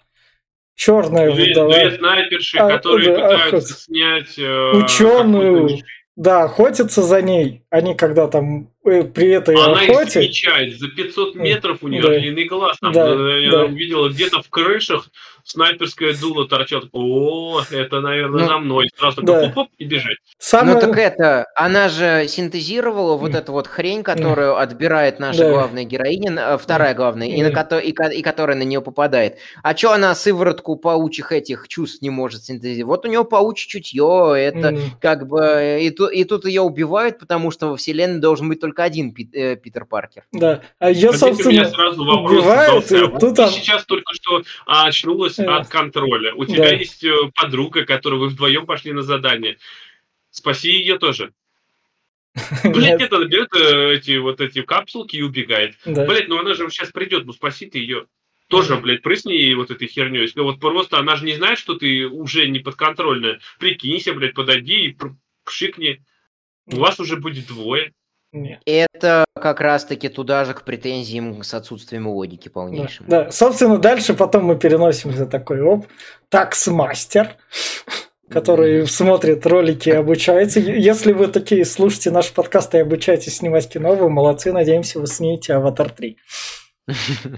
[0.76, 3.80] черная две, две снайперши, а, которые да, пытаются охот...
[3.80, 5.80] снять э, ученую.
[6.16, 7.64] Да, охотятся за ней.
[7.70, 10.30] Они когда там э, при этой Она охоте...
[10.48, 12.10] Она за 500 метров у нее да.
[12.10, 12.78] длинный глаз.
[12.82, 13.66] Там, да, я да.
[13.66, 15.10] увидела где-то в крышах
[15.50, 16.86] снайперское дуло торчат.
[16.92, 18.90] О, это, наверное, ну, за мной.
[18.96, 19.48] Сразу да.
[19.48, 20.18] хоп-хоп и бежать.
[20.38, 20.76] Самое...
[20.76, 25.52] Ну так это, она же синтезировала вот эту вот хрень, которую отбирает наша да.
[25.52, 29.38] главная героиня, вторая главная, и, на ко- и, и которая на нее попадает.
[29.64, 33.00] А что она сыворотку паучих этих чувств не может синтезировать?
[33.00, 34.82] Вот у нее паучье чутье, это mm.
[35.02, 35.80] как бы...
[35.82, 39.34] И, ту, и тут ее убивают, потому что во вселенной должен быть только один Пит-
[39.34, 40.26] э, Питер Паркер.
[40.32, 40.62] Да.
[40.80, 43.20] А А здесь у меня собственно, сразу вопрос убивают, задался.
[43.20, 45.39] тут ты сейчас только что очнулась Э.
[45.40, 46.34] от контроля.
[46.34, 46.76] У тебя Да.
[46.76, 49.58] есть э, подруга, которую вы вдвоем пошли на задание.
[50.32, 51.34] Спаси ее тоже.
[52.64, 55.76] Блять, это берет э, эти вот эти капсулки и убегает.
[55.86, 56.06] да.
[56.06, 58.06] Блять, ну она же сейчас придет, ну спаси ты ее.
[58.48, 60.22] Тоже, блядь, прысни ей вот этой херней.
[60.22, 63.40] Если Вот просто она же не знает, что ты уже не подконтрольная.
[63.60, 64.98] Прикинься, блядь, подойди и
[65.46, 66.04] пшикни.
[66.66, 67.94] У вас уже будет двое.
[68.32, 68.62] Нет.
[68.66, 73.06] Это как раз-таки туда же к претензиям с отсутствием логики Да, полнейшим.
[73.08, 73.32] да.
[73.32, 75.88] собственно, дальше потом мы переносимся такой, оп,
[76.30, 77.38] таксмастер,
[78.30, 80.60] который смотрит ролики и обучается.
[80.60, 85.54] Если вы такие слушаете наш подкаст и обучаетесь снимать кино, вы молодцы, надеемся, вы снимете
[85.56, 86.16] «Аватар 3».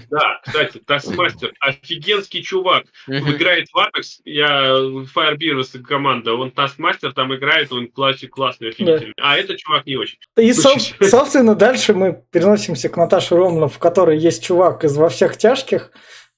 [0.09, 2.85] Да, кстати, Тасмастер, офигенский чувак.
[3.07, 3.31] Мгм.
[3.31, 4.71] Играет в Apex, я
[5.15, 9.13] Firebearers команда, он Тасмастер там играет, он классный, классный, офигительный.
[9.21, 10.17] А этот чувак не очень.
[10.37, 11.05] И, соб- Слушайте.
[11.09, 15.91] собственно, дальше мы переносимся к Наташе Романов, в которой есть чувак из «Во всех тяжких»,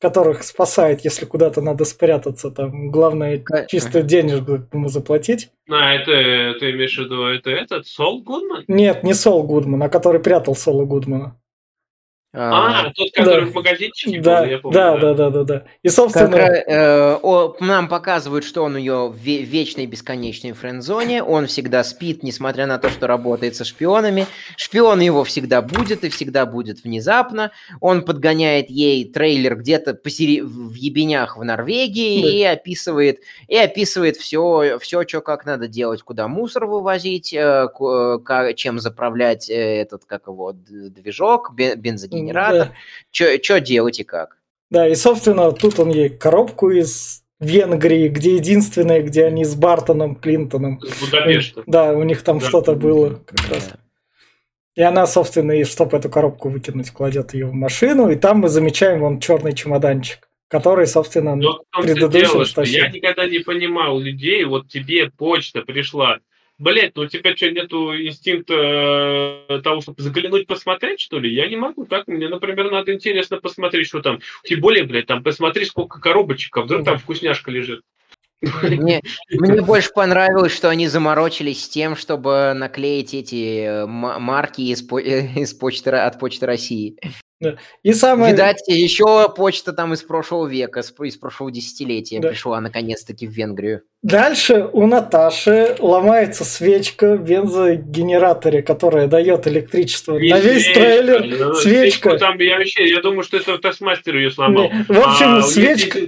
[0.03, 2.51] которых спасает, если куда-то надо спрятаться.
[2.51, 5.49] Там главное чисто денежку ему заплатить.
[5.69, 8.65] А, это, ты имеешь в виду, это этот, Сол Гудман?
[8.67, 11.39] Нет, не Сол Гудман, а который прятал Сола Гудмана.
[12.35, 13.51] А, А, тот, который Да.
[13.51, 14.73] в магазинчике был, Да, я помню.
[14.75, 15.63] да, да, да, да, да.
[15.83, 20.53] И, Как собственно, ра- э, о, нам показывают, что он ее в ве- вечной бесконечной
[20.53, 21.21] френд-зоне.
[21.23, 24.25] Он всегда спит, несмотря на то, что работает со шпионами.
[24.57, 27.51] Шпион его всегда будет и всегда будет внезапно.
[27.81, 32.29] Он подгоняет ей трейлер где-то посери- в ебенях в Норвегии Да.
[32.29, 38.19] и описывает и описывает все, все, что как надо делать, куда мусор вывозить, э, ку-
[38.27, 41.51] э, чем заправлять э, этот как его движок,
[42.23, 42.71] бе- бензогенератор,
[43.43, 44.37] что делать и как.
[44.69, 50.15] да, и, собственно, тут он ей коробку из Венгрии, где единственное, где они с Бартоном
[50.15, 50.79] Клинтоном.
[50.81, 51.63] С Будапешта.
[51.67, 52.47] Да, у них там Да.
[52.47, 53.67] что-то было как раз.
[53.73, 53.79] Да.
[54.75, 58.49] И она, собственно, и чтобы эту коробку выкинуть, кладет ее в машину, и там мы
[58.49, 62.83] замечаем вон черный чемоданчик, который, собственно, Но дело, что стащил.
[62.85, 66.19] я никогда не понимал людей, вот тебе почта пришла.
[66.59, 71.33] Блять, ну у тебя что, нету инстинкта э, того, чтобы заглянуть, посмотреть, что ли?
[71.33, 72.07] Я не могу так.
[72.07, 74.19] Мне, например, надо интересно посмотреть, что там.
[74.43, 77.81] Тем более, блядь, там посмотри, сколько коробочек, а вдруг там вкусняшка лежит.
[78.41, 84.81] Мне, мне больше понравилось, что они заморочились с тем, чтобы наклеить эти э, марки из,
[84.81, 86.97] по- из почты, от Почты России.
[87.83, 88.31] И самое...
[88.31, 92.29] Видать, еще почта там из прошлого века, из прошлого десятилетия Да.
[92.29, 93.81] пришла наконец-таки в Венгрию.
[94.01, 101.25] Дальше у Наташи ломается свечка в бензогенераторе, которая дает электричество на весь Свечка, трейлер.
[101.47, 102.17] ну, Свечка.
[102.17, 104.71] Там я вообще, я думаю, что это Тасмастер ее сломал.
[104.71, 105.99] Не, в общем, А свечка.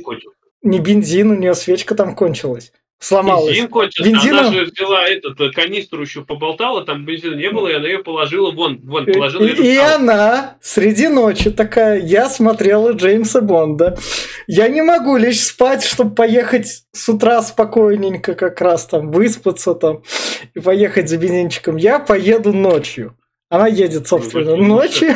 [0.65, 2.71] Не бензин, у нее свечка там кончилась.
[2.97, 3.49] Сломалась.
[3.51, 4.09] Бензин кончился.
[4.09, 7.87] Бензином- Она же взяла этот э, канистру еще поболтала, там бензина не было, и она
[7.87, 9.85] ее положила вон, вон, И, положила и стол.
[9.95, 13.97] она среди ночи такая, я смотрела Джеймса Бонда.
[14.47, 20.01] Я не могу лечь спать, чтобы поехать с утра спокойненько как раз там, выспаться там
[20.55, 21.75] и поехать за бензинчиком.
[21.75, 23.17] Я поеду ночью.
[23.49, 25.15] Она едет, собственно, Ну, ночью.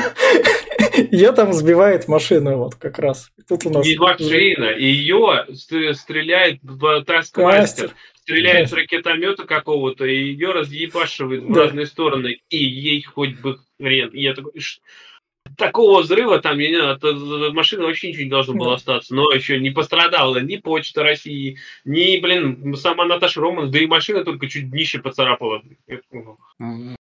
[1.12, 3.32] Ее там сбивает машина вот как раз.
[3.48, 3.86] Тут у нас...
[3.86, 7.91] Не машина, ее стреляет в таскмастер, Мастер.
[8.15, 11.63] стреляет с ракетомета какого-то, и ее разъебашивает в Да.
[11.63, 14.10] разные стороны, и ей хоть бы хрен.
[14.10, 14.80] И я такой, «Ш-
[15.58, 18.76] такого взрыва там, я не знаю, от- от машины вообще ничего не должно было Да.
[18.76, 23.88] остаться, но еще не пострадала ни Почта России, ни, блин, сама Наташа Роман, да и
[23.88, 25.63] машина только чуть днище поцарапала.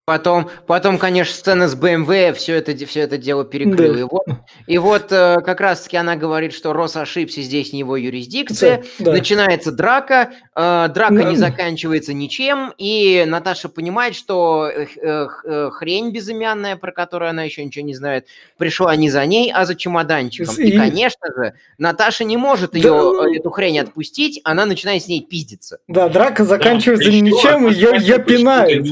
[0.06, 3.94] Потом, потом, конечно, сцена с БМВ все это, все это дело перекрыла.
[3.94, 4.00] Да.
[4.00, 4.26] И вот,
[4.68, 8.84] и вот э, как раз-таки она говорит, что Рос ошибся, здесь не его юрисдикция.
[9.00, 9.12] Да, да.
[9.14, 11.24] Начинается драка, э, драка Да.
[11.30, 17.44] не заканчивается ничем, и Наташа понимает, что э, э, э, хрень безымянная, про которую она
[17.44, 20.54] еще ничего не знает, пришла не за ней, а за чемоданчиком.
[20.58, 22.92] И, И- конечно же, Наташа не может ее,
[23.34, 25.78] э, эту хрень отпустить, она начинает с ней пиздиться.
[25.88, 28.86] Да, драка да, заканчивается еще ничем, ее, ее пинают.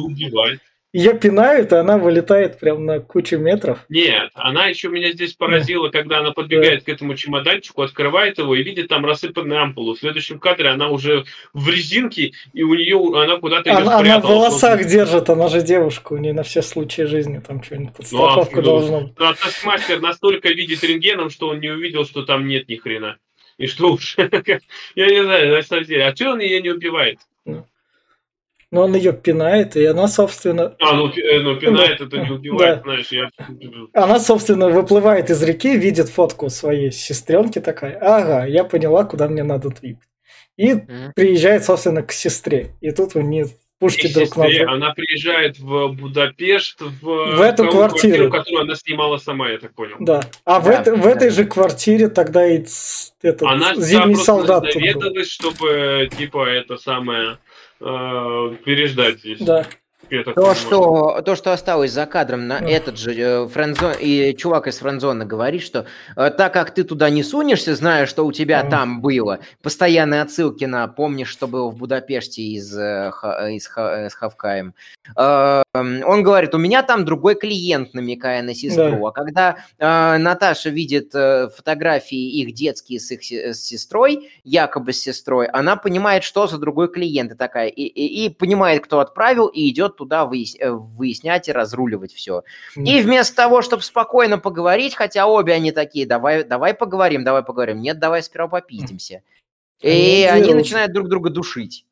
[0.93, 3.79] Ее пинают, и она вылетает прям на кучу метров.
[3.87, 8.63] Нет, она еще меня здесь поразила, когда она подбегает к этому чемоданчику, открывает его и
[8.63, 9.95] видит там рассыпанную ампулу.
[9.95, 11.23] В следующем кадре она уже
[11.53, 16.11] в резинке, и у нее она куда-то Она, она в волосах держит, она же девушка,
[16.11, 19.13] у нее на все случаи жизни там что-нибудь подстраховка Ну, должна быть.
[19.17, 23.17] А Тасмастер настолько видит рентгеном, что он не увидел, что там нет ни хрена.
[23.57, 24.17] И что уж,
[24.95, 27.19] я не знаю, на самом деле, а что он ее не убивает?
[28.71, 32.05] Но он ее пинает, и она, собственно, А, ну, пи- э, ну пинает, Да.
[32.05, 32.83] это не убивает, Да.
[32.83, 33.29] знаешь, я...
[33.93, 39.43] она, собственно, выплывает из реки, видит фотку своей сестренки такая, ага, я поняла, куда мне
[39.43, 40.07] надо двигать.
[40.57, 41.11] И Мгм.
[41.15, 42.69] приезжает, собственно, к сестре.
[42.81, 43.47] И тут у них
[43.79, 44.71] пушки И друг на друга.
[44.71, 48.29] Она приезжает в Будапешт в, В эту ту квартиру.
[48.29, 49.95] которую она снимала сама, я так понял.
[49.99, 50.21] Да.
[50.45, 51.09] А в, Да, это- в да.
[51.11, 52.63] этой же квартире тогда и
[53.23, 54.79] этот Она зимний просто солдат был.
[54.79, 57.37] наведалась, чтобы типа это самое
[57.81, 59.39] э, переждать здесь.
[59.39, 59.65] Да.
[60.25, 62.67] Так То что, то, что осталось за кадром, на Да.
[62.67, 65.85] этот же э, френдзон, и чувак из френдзона говорит, что
[66.17, 68.69] э, так как ты туда не сунешься, зная, что у тебя Да.
[68.71, 73.99] там было, постоянные отсылки на «Помнишь, что было в Будапеште» из, э, Ха- из, Ха-
[74.05, 74.73] э, с Хавкаем,
[75.15, 79.05] э, он говорит, у меня там другой клиент, намекая на сестру.
[79.07, 84.99] А когда э, Наташа видит э, фотографии их детские с их с сестрой, якобы с
[85.01, 89.47] сестрой, она понимает, что за другой клиент и такая, и, и- и понимает, кто отправил,
[89.47, 92.43] и идет туда выяс- э, выяснять и разруливать все.
[92.75, 97.81] И вместо того, чтобы спокойно поговорить, хотя обе они такие, давай, давай поговорим, давай поговорим,
[97.81, 99.21] нет, давай сперва попиздимся.
[99.81, 101.85] И Они начинают друг друга душить.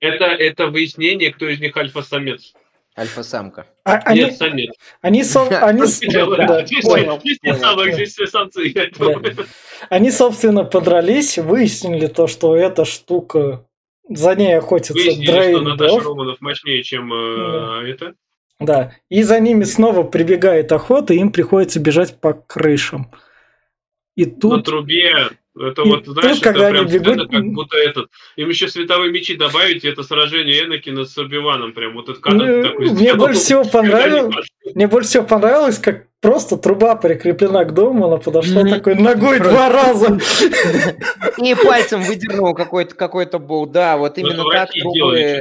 [0.00, 2.54] Это, это выяснение, кто из них альфа-самец.
[2.98, 3.66] Альфа-самка.
[3.84, 4.74] А- они, Нет, самец.
[5.00, 7.58] они, со- они, да, Здесь понял, понял.
[7.60, 8.72] самых, здесь все самцы.
[8.74, 9.46] я думаю.
[9.88, 13.64] они, собственно, подрались, выяснили то, что эта штука,
[14.08, 16.06] за ней охотится Выяснили, что Дрейн Наташа Дорф.
[16.06, 18.14] Романов мощнее, чем э, это.
[18.58, 18.92] Да.
[19.08, 23.10] И за ними снова прибегает охота, и им приходится бежать по крышам.
[24.16, 25.28] И На тут трубе.
[25.60, 28.06] Это И вот, тут, знаешь, когда это прям они бегут- как будто этот.
[28.36, 31.72] Им еще световые мечи добавить, и это сражение Энакина с Оби-Ваном.
[31.72, 35.78] Прям вот этот кадр Ну, такой мне больше всего Когда понравилось, мне больше всего понравилось,
[35.78, 38.70] как просто труба прикреплена к дому, она подошла Мгм.
[38.70, 40.18] такой ногой два раза.
[41.38, 43.72] И пальцем выдернул какой-то какой-то болт.
[43.72, 45.40] Да, вот Ну, именно так трубы,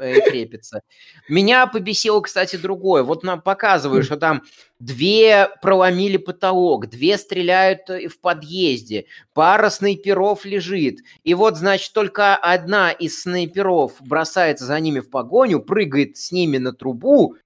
[0.00, 0.82] э, крепится.
[1.28, 3.02] Меня побесило, кстати, другое.
[3.02, 4.42] Вот нам показывают, что там
[4.78, 11.00] две проломили потолок, две стреляют э, в подъезде, пара снайперов лежит.
[11.22, 16.58] И вот, значит, только одна из снайперов бросается за ними в погоню, прыгает с ними
[16.58, 17.36] на трубу,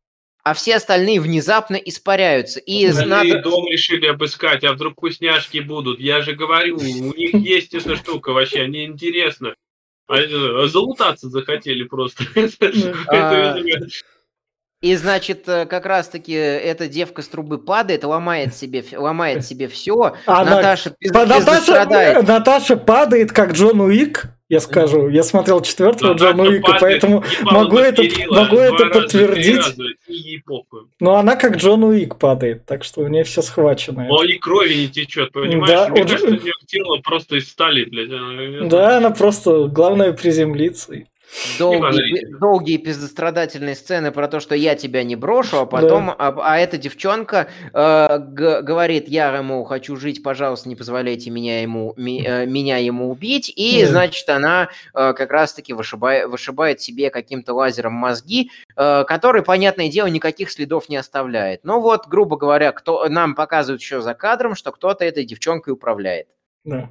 [0.45, 2.61] а все остальные внезапно испаряются.
[2.61, 3.41] И надо...
[3.41, 5.99] дом решили обыскать, а вдруг вкусняшки будут.
[5.99, 9.55] Я же говорю, у них есть эта штука вообще, они интересно.
[10.09, 12.25] Э, Залутаться захотели просто.
[12.35, 13.57] Это, А,
[14.83, 20.15] И, значит, э, как раз-таки эта девка с трубы падает, ломает себе, ломает себе все.
[20.27, 22.29] Наташа Наташа, страдает.
[22.29, 25.09] Наташа падает, как Джон Уик, я скажу.
[25.09, 29.57] Я смотрел четвертого Наташа Джона Уика, падает, поэтому могу это, могу это подтвердить.
[29.57, 29.83] раза.
[31.01, 34.07] Но она как Джон Уик падает, так что у нее все схвачено.
[34.09, 35.69] Но и крови не течет, понимаешь?
[35.69, 38.11] Да, Мне он- кажется, у нее тело просто из стали, блядь.
[38.11, 40.93] она- Да, она просто, главное, приземлиться.
[41.59, 46.59] Долгие, долгие пиздострадательные сцены про то, что я тебя не брошу, а потом, а, а
[46.59, 52.23] эта девчонка э, г- говорит, я ему хочу жить, пожалуйста, не позволяйте меня ему, ми-
[52.25, 53.89] э, меня ему убить, и, Да.
[53.89, 60.07] значит, она э, как раз-таки вышибает, вышибает себе каким-то лазером мозги, э, который, понятное дело,
[60.07, 61.61] никаких следов не оставляет.
[61.65, 66.29] Ну вот, грубо говоря, кто нам показывают еще за кадром, что кто-то этой девчонкой управляет.
[66.65, 66.91] Да.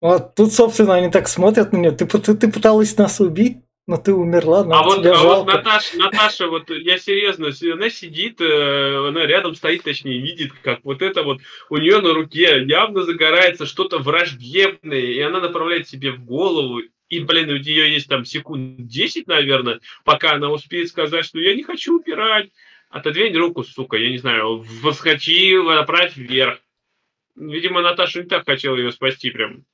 [0.00, 1.92] Вот тут, собственно, они так смотрят на нее.
[1.92, 5.46] Ты, пы- ты пыталась нас убить, но ты умерла, нам А вот, тебя а вот.
[5.46, 11.02] Наташа, Наташа, вот я серьезно, она сидит, э, она рядом стоит, точнее, видит, как вот
[11.02, 16.24] это вот у нее на руке явно загорается что-то враждебное, и она направляет себе в
[16.24, 21.40] голову, и, блин, у нее есть там секунд 10, наверное, пока она успеет сказать, что
[21.40, 22.50] я не хочу упирать.
[22.88, 26.60] Отодвинь руку, сука, я не знаю, восхочи, направь вверх.
[27.34, 29.64] Видимо, Наташа не так хотела ее спасти прям.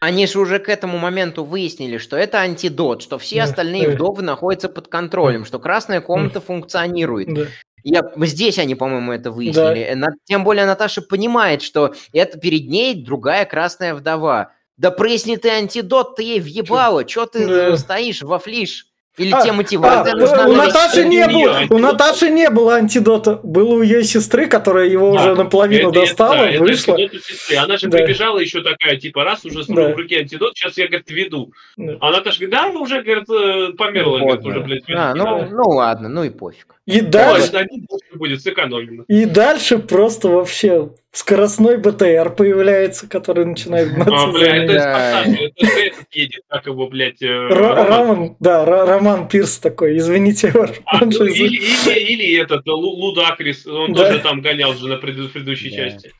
[0.00, 3.94] Они же уже к этому моменту выяснили, что это антидот, что все Да, остальные да.
[3.94, 7.32] вдовы находятся под контролем, что красная комната функционирует.
[7.32, 7.42] Да.
[7.82, 9.92] Я, здесь они, по-моему, это выяснили.
[9.94, 14.52] На- тем более Наташа понимает, что это перед ней другая красная вдова.
[14.76, 17.76] Да пресни ты антидот, ты ей въебала, что ты Да.
[17.78, 18.88] стоишь во флиш?
[19.18, 20.46] Или А, тебе А, мотивация у- нужна?
[20.46, 20.52] у?
[20.52, 21.78] Наташи это не было, у.
[21.78, 25.20] Наташи не было антидота, было у ее сестры, которая его Да.
[25.22, 26.94] уже наполовину Это- это достала, да, это вышла.
[26.94, 27.56] у сестры.
[27.56, 27.96] Она же Да.
[27.98, 29.88] прибежала еще такая, типа, раз уже с Да.
[29.88, 31.50] в руке антидот, сейчас я, говорит, веду.
[31.78, 31.96] Да.
[32.00, 34.66] А Наташа говорит, да, уже, говорит, э, померла, говорит, Вот, уже, да.
[34.66, 36.74] блядь, А, ну, ну ладно, ну и пофиг.
[36.86, 39.04] И Ой, дальше, больше будет сэкономлено.
[39.08, 46.06] и дальше просто вообще скоростной БТР появляется, который начинает А, гнаться за бля, это этот
[46.12, 48.36] едет, как его, блядь, э, Ро- Роман.
[48.40, 53.94] Да, Ро- Роман Пирс такой, извините, ваш А, ну, или, этот, э, Лу- Лудакрис, он
[53.94, 56.12] тоже там гонял же на предыдущей части.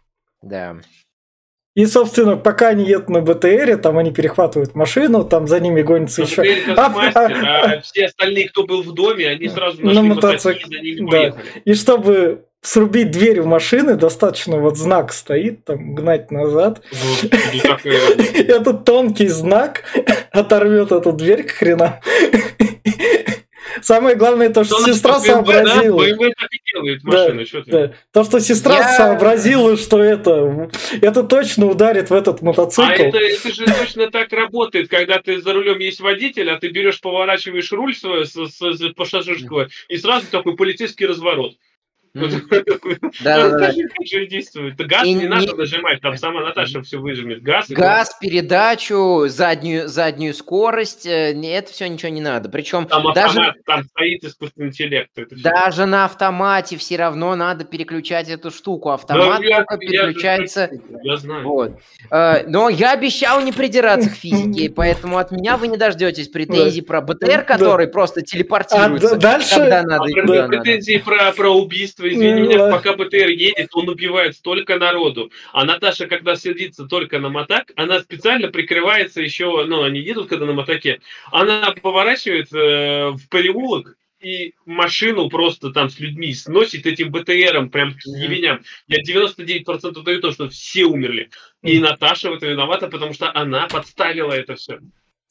[0.43, 0.77] Да.
[1.75, 6.23] И, собственно, пока они едут на БТРе, там они перехватывают машину, там за ними гонится
[6.23, 6.37] Но еще...
[6.37, 10.71] теперь Космастер, а все остальные, кто был в доме, они сразу На нашли мотоцикл, мотоцикл,
[10.71, 11.37] и за ними да.
[11.67, 16.83] И чтобы срубить дверь в машины, достаточно вот знак стоит, там, гнать назад.
[17.85, 19.85] Этот тонкий знак
[20.33, 22.01] оторвет эту дверь к хренам.
[23.83, 26.03] Самое главное то, что, сестра сообразила.
[28.13, 30.69] То, что сестра сообразила, что это,
[31.01, 32.83] это точно ударит в этот мотоцикл.
[32.83, 36.69] А это, это же точно так работает, когда ты за рулем есть водитель, а ты
[36.69, 41.53] берешь, поворачиваешь руль свой, с, с, с пассажирского, и сразу такой полицейский разворот.
[43.23, 43.73] Да, да, да.
[44.27, 44.77] действует.
[44.77, 47.43] Газ не надо нажимать, там сама Наташа все выжмет.
[47.43, 52.49] Газ, газ, передачу, заднюю, заднюю скорость, э, это все ничего не надо.
[52.49, 55.11] Причем там даже там стоит искусственный интеллект.
[55.31, 58.91] Даже на автомате все равно надо переключать эту штуку.
[58.91, 60.71] Автомат только переключается.
[61.03, 61.45] Я знаю.
[61.45, 61.81] Вот.
[62.11, 66.83] Э, но я обещал не придираться к физике, поэтому от меня вы не дождетесь претензий
[66.83, 69.15] про БТР, который просто телепортируется.
[69.15, 70.05] А дальше когда надо.
[70.05, 71.03] Претензии
[71.37, 75.31] про убийство что, извини ну, меня, пока БТР едет, он убивает столько народу.
[75.53, 80.47] А Наташа, когда садится только на мотак, она специально прикрывается еще, ну, они едут, когда
[80.47, 81.01] на мотаке,
[81.31, 87.95] она поворачивает э, в переулок, и машину просто там с людьми сносит этим БТРом прям
[87.95, 88.63] к ебеням.
[88.89, 91.31] Я 99% даю то, что все умерли.
[91.63, 94.81] И Наташа в этом виновата, потому что она подставила это все.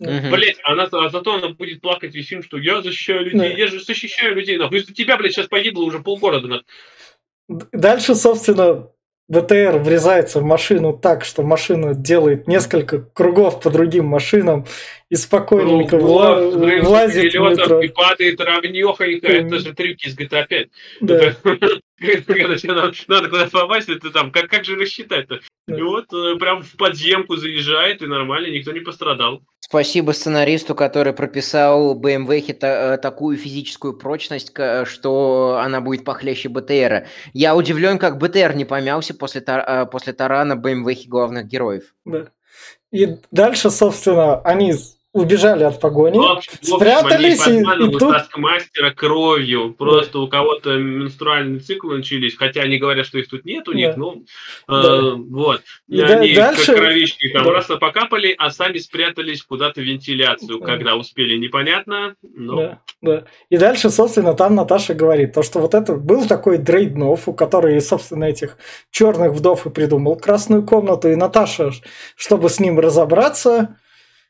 [0.02, 0.30] Uh-huh.
[0.30, 3.58] Блять, она, а зато она будет плакать весь фильм, что я защищаю людей, yeah.
[3.58, 4.80] я же защищаю людей, нахуй.
[4.80, 6.48] Из-за тебя, блядь, сейчас погибло уже полгорода.
[6.48, 6.66] Нахуй.
[7.72, 8.90] Дальше, собственно,
[9.28, 14.66] БТР врезается в машину так, что машина делает несколько кругов по другим машинам
[15.10, 17.82] и спокойненько вла- влазит в метро.
[17.82, 20.68] И падает равнёхонько, это же трюки из GTA 5.
[21.02, 21.36] Да.
[21.98, 25.40] Когда тебе надо, надо куда-то попасть, это там, как, как же рассчитать-то?
[25.68, 29.42] И вот э, прям в подземку заезжает, и нормально, никто не пострадал.
[29.60, 34.54] Спасибо сценаристу, который прописал BMW та, э, такую физическую прочность,
[34.86, 37.08] что она будет похлеще БТРа.
[37.34, 41.96] Я удивлен, как БТР не помялся после, э, после тарана BMW главных героев.
[42.04, 42.28] Да.
[42.92, 44.74] И дальше, собственно, они
[45.16, 48.14] убежали от погони, в общем, спрятались и, и тут...
[48.36, 49.74] мастера кровью.
[49.74, 50.20] Просто да.
[50.20, 53.98] у кого-то менструальные циклы начались, хотя они говорят, что их тут нет у них, да.
[53.98, 54.26] ну,
[54.68, 54.84] да.
[54.84, 55.62] э, вот.
[55.88, 56.74] И, и они дальше...
[56.74, 57.52] как кровички там да.
[57.52, 60.66] раз покапали, а сами спрятались куда-то в вентиляцию, да.
[60.66, 62.16] когда успели, непонятно.
[62.22, 62.56] Но...
[62.58, 63.24] Да, да.
[63.50, 67.80] И дальше, собственно, там Наташа говорит, то, что вот это был такой Дрейднов, у который,
[67.80, 68.58] собственно, этих
[68.92, 71.72] черных вдов и придумал красную комнату, и Наташа,
[72.18, 73.78] чтобы с ним разобраться,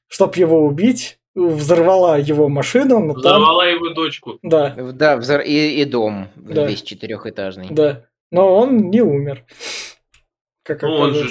[0.08, 3.00] чтобы его убить, взорвала его машину.
[3.00, 3.74] Но взорвала там...
[3.74, 4.40] его дочку.
[4.42, 4.76] Да.
[4.94, 5.42] Да, взор...
[5.42, 6.66] и, и дом да.
[6.66, 7.68] весь четырехэтажный.
[7.72, 8.06] Да.
[8.32, 9.46] Но он не умер.
[10.64, 11.28] Как ну, он же,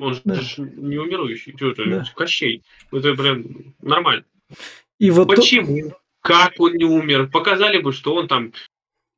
[0.00, 0.38] он же, да.
[0.58, 1.54] не умирающий.
[1.56, 1.84] Что это?
[1.86, 2.04] Да.
[2.14, 2.62] Кощей.
[2.92, 4.24] Это прям нормально.
[4.98, 5.90] И вот Почему?
[5.90, 5.96] То...
[6.20, 7.30] Как он не умер?
[7.30, 8.52] Показали бы, что он там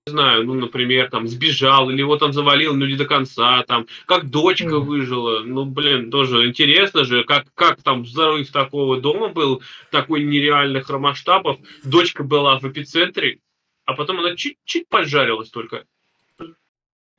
[0.06, 3.86] не знаю, ну, например, там, сбежал, или его там завалил, ну, не до конца, там,
[4.06, 4.80] как дочка mm.
[4.80, 10.90] выжила, ну, блин, тоже интересно же, как, как там взрыв такого дома был, такой нереальных
[10.90, 13.38] масштабов, дочка была в эпицентре,
[13.84, 15.84] а потом она чуть-чуть поджарилась только.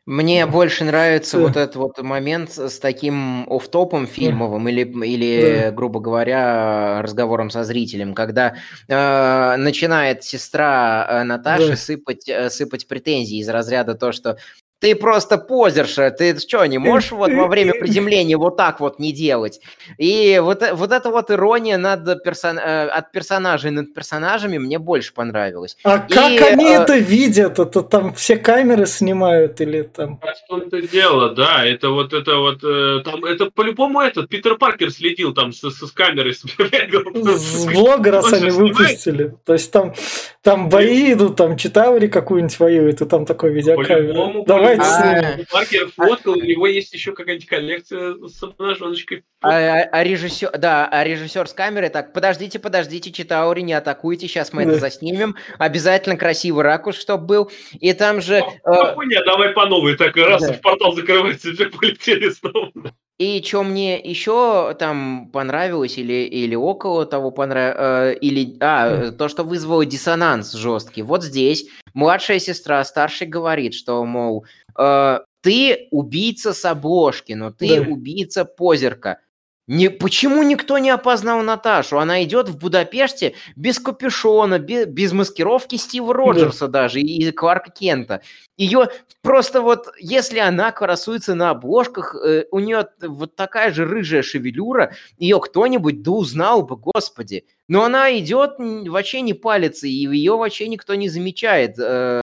[0.05, 7.01] Мне больше нравится вот этот вот момент с таким офтопом фильмовым или, или грубо говоря,
[7.01, 8.55] разговором со зрителем, когда
[8.89, 11.75] э, начинает сестра э, Наташи да.
[11.77, 14.37] сыпать, э, сыпать претензии из разряда то, что
[14.83, 19.13] ты просто позерша, ты что, не можешь вот во время приземления вот так вот не
[19.13, 19.61] делать?
[19.97, 22.59] И вот, вот эта вот ирония над персон...
[22.59, 25.77] Э, от персонажей над персонажами мне больше понравилась.
[25.85, 26.81] А и, как они э...
[26.81, 27.59] это видят?
[27.59, 30.19] Это там все камеры снимают или там...
[30.21, 34.57] А что это дело, да, это вот, это вот, э, там, это по-любому этот, Питер
[34.57, 36.33] Паркер следил там с, с, с камерой.
[36.33, 39.33] С блога, раз они выпустили.
[39.45, 39.93] То есть там,
[40.41, 44.43] там бои идут, там Читаури какую-нибудь воюет, и там такой видеокамера.
[44.45, 49.23] Давай А, Маркер фоткал, у него есть еще какая-нибудь коллекция с обнаженочкой.
[49.41, 54.27] А, а, а режиссер, да, а режиссер с камерой, так, подождите, подождите, Читаури, не атакуйте,
[54.27, 55.35] сейчас мы это заснимем.
[55.59, 57.51] Обязательно красивый ракурс, чтобы был.
[57.79, 58.35] И там же...
[58.37, 58.95] Э...
[59.25, 62.71] давай по новой, так раз в портал закрывается, все полетели снова.
[63.19, 69.29] И что мне еще там понравилось или, или около того понравилось, э, или, а, то,
[69.29, 71.03] что вызвало диссонанс жесткий.
[71.03, 74.45] Вот здесь младшая сестра старший говорит, что, мол,
[74.77, 77.89] э, ты убийца с обложки, но ты да.
[77.89, 79.19] убийца позерка.
[79.65, 81.97] Не, почему никто не опознал Наташу?
[81.97, 86.83] Она идет в Будапеште без капюшона, без, без маскировки Стива Роджерса да.
[86.83, 88.21] даже и Кларка Кента.
[88.57, 88.89] Ее
[89.21, 94.95] просто вот, если она красуется на обложках, э, у нее вот такая же рыжая шевелюра,
[95.17, 97.45] ее кто-нибудь да узнал бы, господи.
[97.69, 101.79] Но она идет, вообще не палится, и ее вообще никто не замечает.
[101.79, 102.21] Э,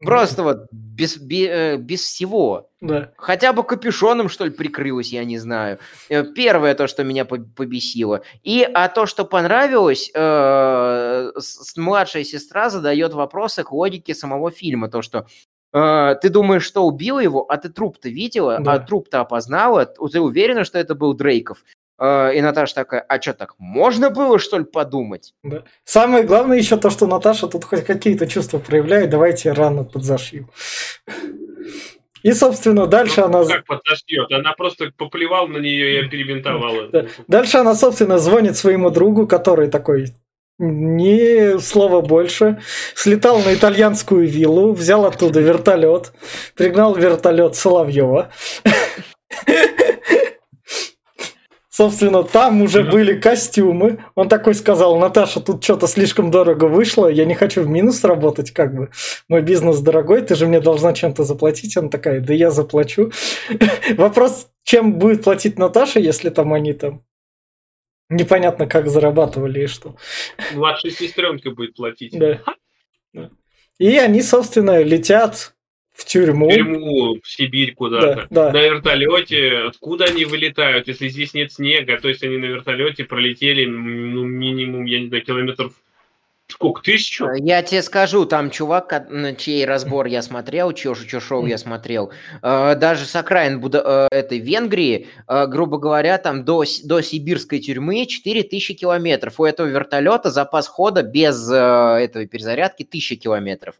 [0.00, 2.68] Просто вот без, без, э, без всего.
[2.82, 3.12] Да.
[3.16, 5.78] Хотя бы капюшоном, что ли, прикрылась, я не знаю.
[6.10, 8.22] Э, первое то, что меня побесило.
[8.42, 11.32] И а то, что понравилось, э,
[11.76, 14.88] младшая сестра задает вопросы к логике самого фильма.
[14.88, 15.26] То, что
[15.72, 18.74] э, ты думаешь, что убила его, а ты труп-то видела, Да.
[18.74, 21.64] а труп-то опознала, ты уверена, что это был Дрейков?
[21.98, 25.34] Э, и Наташа такая, а что так, можно было, что ли, подумать?
[25.42, 25.64] Да.
[25.84, 30.48] Самое главное еще то, что Наташа тут хоть какие-то чувства проявляет, давайте рано подзашью.
[32.22, 33.44] И, собственно, дальше Ну, она...
[33.44, 34.32] Как подошьет?
[34.32, 36.88] Она просто поплевал на нее и перебинтовала.
[36.88, 37.06] Да.
[37.28, 40.08] Дальше она, собственно, звонит своему другу, который такой
[40.58, 42.60] ни слова больше.
[42.94, 46.12] Слетал на итальянскую виллу, взял оттуда вертолет,
[46.56, 48.30] пригнал вертолет Соловьева.
[51.76, 52.90] Собственно, там уже Да.
[52.90, 54.02] были костюмы.
[54.14, 58.50] Он такой сказал, Наташа, тут что-то слишком дорого вышло, я не хочу в минус работать,
[58.50, 58.88] как бы.
[59.28, 61.76] Мой бизнес дорогой, ты же мне должна чем-то заплатить.
[61.76, 63.12] Она такая, да я заплачу.
[63.98, 67.02] Вопрос, чем будет платить Наташа, если там они там
[68.08, 69.96] непонятно как зарабатывали и что.
[70.54, 72.18] Младшая сестренка будет платить.
[72.18, 72.40] Да.
[73.78, 75.52] И они, собственно, летят
[75.96, 76.48] в тюрьму.
[76.50, 78.26] В тюрьму, в Сибирь Да, куда-то.
[78.30, 78.52] да.
[78.52, 79.58] На вертолете.
[79.68, 81.98] Откуда они вылетают, если здесь нет снега?
[82.00, 85.72] То есть они на вертолете пролетели ну, минимум, я не знаю, километров
[86.48, 87.26] сколько, тысячу?
[87.26, 91.58] Э, Я тебе скажу, там чувак, на чей разбор я смотрел, чё, чё шоу я
[91.58, 97.58] смотрел, э, даже с окраин Буда- э, этой Венгрии, грубо говоря, там до, до сибирской
[97.58, 99.40] тюрьмы 4000 километров.
[99.40, 103.74] У этого вертолета запас хода без э, этой перезарядки 1000 километров.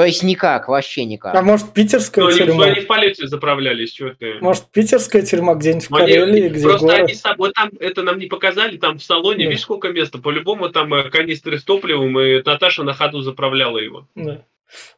[0.00, 1.34] То есть никак, вообще никак.
[1.34, 2.64] А может, питерская Ну, они, тюрьма?
[2.64, 4.36] они в полете заправлялись, что ты.
[4.40, 7.00] Может, питерская тюрьма где-нибудь в Они- Карелии, где просто город?
[7.00, 9.50] они с собой там, это нам не показали, там в салоне, Да.
[9.50, 14.06] видишь, сколько места, по-любому там э, канистры с топливом, и Наташа на ходу заправляла его.
[14.14, 14.42] Да.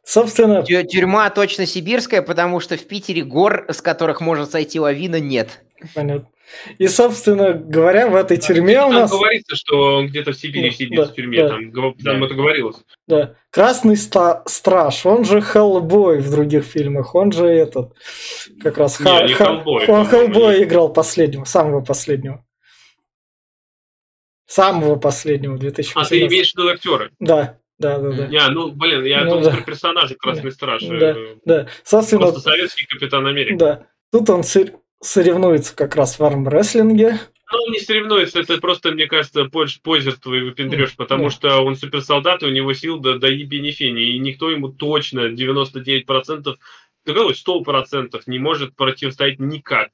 [0.04, 5.18] Собственно, Тю- Тюрьма точно сибирская, потому что в Питере гор, с которых может сойти лавина,
[5.18, 5.62] нет.
[5.96, 6.28] понятно.
[6.78, 10.70] И, собственно говоря, в этой тюрьме у Там нас говорится, что он где-то в Сибири
[10.70, 11.48] сидит да, в тюрьме, да.
[11.48, 12.26] там, там Да.
[12.26, 12.76] это говорилось.
[13.06, 17.94] да, Красный ста- Страж, он же Хеллбой в других фильмах, он же этот,
[18.62, 22.44] как раз Не, Ха- не Ха- Хеллбой, он Хеллбой играл последнего, самого последнего.
[24.46, 26.12] Самого последнего, А ты 2018.
[26.28, 27.10] имеешь в виду актера?
[27.18, 28.26] Да, да, да, да.
[28.26, 29.50] Не, ну, блин, я Ну думал да.
[29.52, 30.82] про персонажа Красный Страж.
[30.84, 31.10] Да.
[31.16, 33.56] э, Да, собственно, Просто советский Капитан Америка.
[33.56, 33.86] да.
[34.12, 34.42] Тут он
[35.02, 37.18] соревнуется как раз в армрестлинге.
[37.52, 41.76] Ну, он не соревнуется, это просто, мне кажется, больше позерство и выпендрешь, потому что он
[41.76, 46.56] суперсолдат, и у него сил до, до ебени фени, и никто ему точно 99%,
[47.04, 49.90] да какой 100% не может противостоять никак.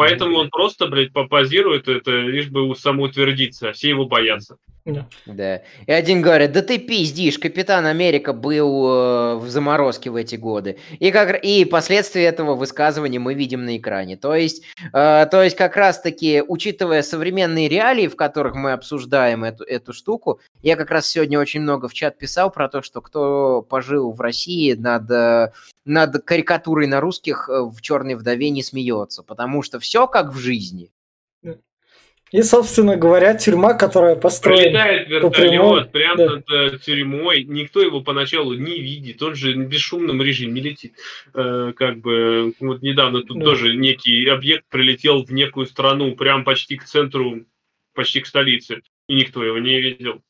[0.00, 4.56] Поэтому он просто, блядь, попозирует это, лишь бы самоутвердиться, а все его боятся.
[5.26, 5.62] Да.
[5.86, 10.78] И один говорит, да ты пиздишь, Капитан Америка был э, в заморозке в эти годы.
[10.98, 14.16] И, как, и последствия этого высказывания мы видим на экране.
[14.16, 19.64] То есть, э, то есть как раз-таки, учитывая современные реалии, в которых мы обсуждаем эту,
[19.64, 23.60] эту штуку, я как раз сегодня очень много в чат писал про то, что кто
[23.62, 25.52] пожил в России над, э,
[25.84, 30.38] над карикатурой на русских э, в «Черной вдове» не смеется, потому что все как в
[30.38, 30.90] жизни.
[32.32, 34.84] И, собственно говоря, тюрьма, которая построена...
[34.84, 36.30] Прямой, вертолет прямо да.
[36.30, 40.94] над э, тюрьмой, никто его поначалу не видит, он же в бесшумном режиме летит.
[41.34, 43.46] Э, как бы, вот недавно тут Да.
[43.46, 47.46] тоже некий объект прилетел в некую страну, прям почти к центру,
[47.94, 50.22] почти к столице, и никто его не видел.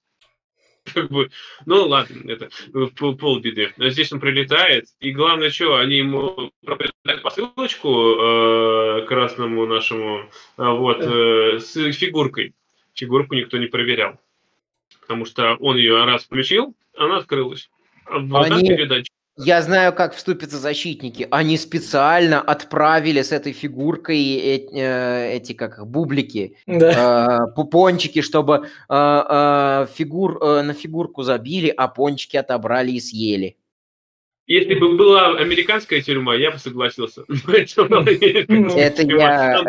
[0.94, 1.30] Как бы,
[1.66, 2.48] ну ладно, это
[2.96, 3.72] пол- полбеды.
[3.78, 10.72] А Здесь он прилетает, и главное, что, они ему прописали посылочку э, красному нашему, а,
[10.72, 12.54] вот, э, с фигуркой.
[12.94, 14.18] Фигурку никто не проверял.
[15.02, 17.70] Потому что он ее раз включил, она открылась.
[18.06, 19.10] А вот Они- передача.
[19.44, 21.26] Я знаю, как вступятся защитники.
[21.30, 27.46] Они специально отправили с этой фигуркой э- э, эти как бублики, Да.
[27.48, 33.56] э, пупончики, чтобы э, э, фигур, э, на фигурку забили, а пончики отобрали и съели.
[34.46, 37.22] Если бы была американская тюрьма, я бы согласился.
[37.46, 39.62] Это я-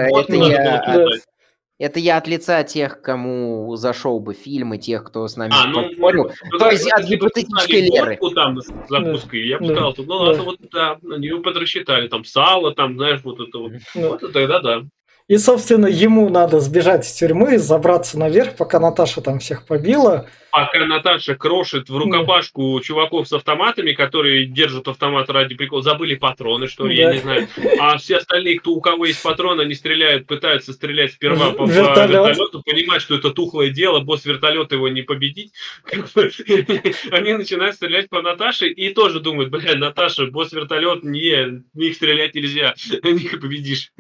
[1.82, 2.12] это я-.
[2.12, 5.88] Это от лица тех, кому зашел бы фильм, и тех, кто с нами А, ну,
[5.90, 6.32] поспорил.
[6.46, 8.20] ну, То да, есть от гипотетической Леры.
[8.36, 9.74] там с закуской, я бы Да.
[9.74, 10.16] сказал, ну Да.
[10.16, 13.72] ладно, вот да, они бы подрасчитали, там сало, там, знаешь, вот это вот.
[13.96, 14.10] Да.
[14.10, 14.82] Вот и тогда да.
[15.28, 20.28] И, собственно, ему надо сбежать из тюрьмы, забраться наверх, пока Наташа там всех побила.
[20.52, 22.84] Пока Наташа крошит в рукопашку да.
[22.84, 27.04] чуваков с автоматами, которые держат автомат ради прикола, забыли патроны, что ли, да.
[27.04, 27.48] я не знаю.
[27.80, 32.10] А все остальные, кто у кого есть патроны, они стреляют, пытаются стрелять сперва по Вертолет.
[32.10, 35.54] вертолету, понимать, что это тухлое дело, босс вертолета его не победить.
[37.12, 42.36] Они начинают стрелять по Наташе и тоже думают, бля, Наташа, босс вертолет, не, них стрелять
[42.36, 43.92] нельзя, них победишь.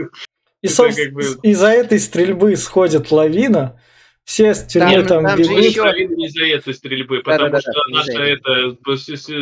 [0.61, 1.49] И, собственно, как бы...
[1.49, 3.79] из-за этой стрельбы сходит лавина,
[4.23, 5.59] все с тюрьмы там, там бегут.
[5.59, 5.81] Еще...
[6.07, 8.97] не этой стрельбы, потому да, что да, наша эта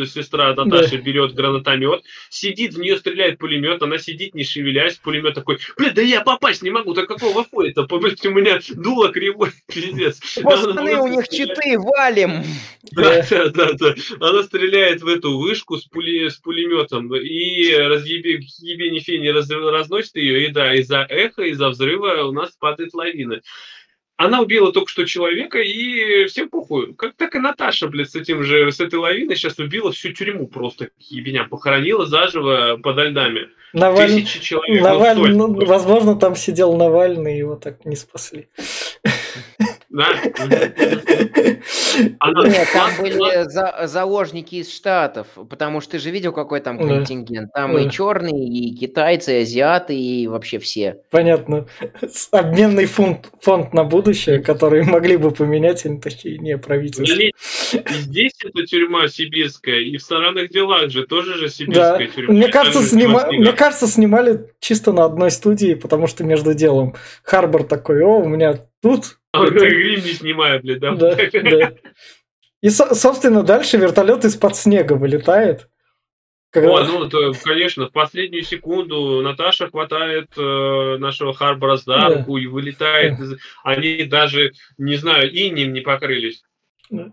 [0.06, 0.96] сестра Наташа да.
[0.98, 6.02] берет гранатомет, сидит, в нее стреляет пулемет, она сидит, не шевелясь, пулемет такой, блин, да
[6.02, 10.20] я попасть не могу, так какого фоя-то, у меня дуло кривое, пиздец.
[10.42, 12.42] Пацаны, у них читы, валим!
[12.92, 13.94] Да, да, да, да.
[14.20, 20.16] Она стреляет в эту вышку с, пули, с пулеметом и разъебе не фени раз, разносит
[20.16, 23.40] ее, и да, из-за эха, из-за взрыва у нас падает лавина
[24.20, 26.92] она убила только что человека, и всем похуй.
[26.94, 30.46] Как так и Наташа, блядь, с этим же, с этой лавиной сейчас убила всю тюрьму
[30.46, 33.48] просто, ебеня, похоронила заживо подо льдами.
[33.72, 34.10] Наваль...
[34.10, 34.82] Тысячи человек.
[34.82, 35.34] Наваль...
[35.34, 38.48] Ну, возможно, там сидел Навальный, его так не спасли.
[39.90, 40.06] Да.
[41.98, 47.52] Нет, там были за, заложники из Штатов, потому что ты же видел, какой там контингент.
[47.52, 50.98] Там и черные, и китайцы, и азиаты, и вообще все.
[51.10, 51.66] Понятно.
[52.30, 57.06] Обменный фонд, фонд на будущее, который могли бы поменять, они такие, не, правительство.
[57.90, 62.06] Здесь это тюрьма сибирская, и в странных делах же тоже же сибирская да.
[62.06, 62.32] тюрьма.
[62.32, 63.26] Мне кажется, снима...
[63.32, 68.28] Мне кажется, снимали чисто на одной студии, потому что между делом Харбор такой, о, у
[68.28, 69.68] меня тут а это...
[69.68, 70.94] грим не снимаю, блядь, да?
[70.94, 71.72] Да, да.
[72.60, 75.68] И, собственно, дальше вертолет из-под снега вылетает.
[76.50, 76.70] Когда...
[76.70, 82.42] О, ну, то, конечно, в последнюю секунду Наташа хватает э, нашего Харбора за руку да.
[82.42, 83.18] и вылетает.
[83.62, 86.42] Они даже, не знаю, инем не покрылись.
[86.90, 87.12] Да.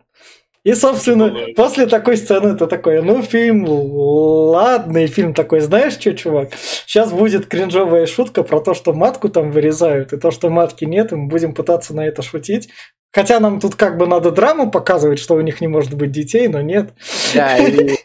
[0.68, 6.13] И, собственно, ну, после такой сцены это такой, ну, фильм ладный, фильм такой, знаешь что,
[6.13, 6.49] чувак,
[6.86, 11.13] сейчас будет кринжовая шутка про то, что матку там вырезают, и то, что матки нет,
[11.13, 12.68] и мы будем пытаться на это шутить.
[13.13, 16.49] Хотя нам тут как бы надо драму показывать, что у них не может быть детей,
[16.49, 16.89] но нет.
[17.34, 17.95] Да, и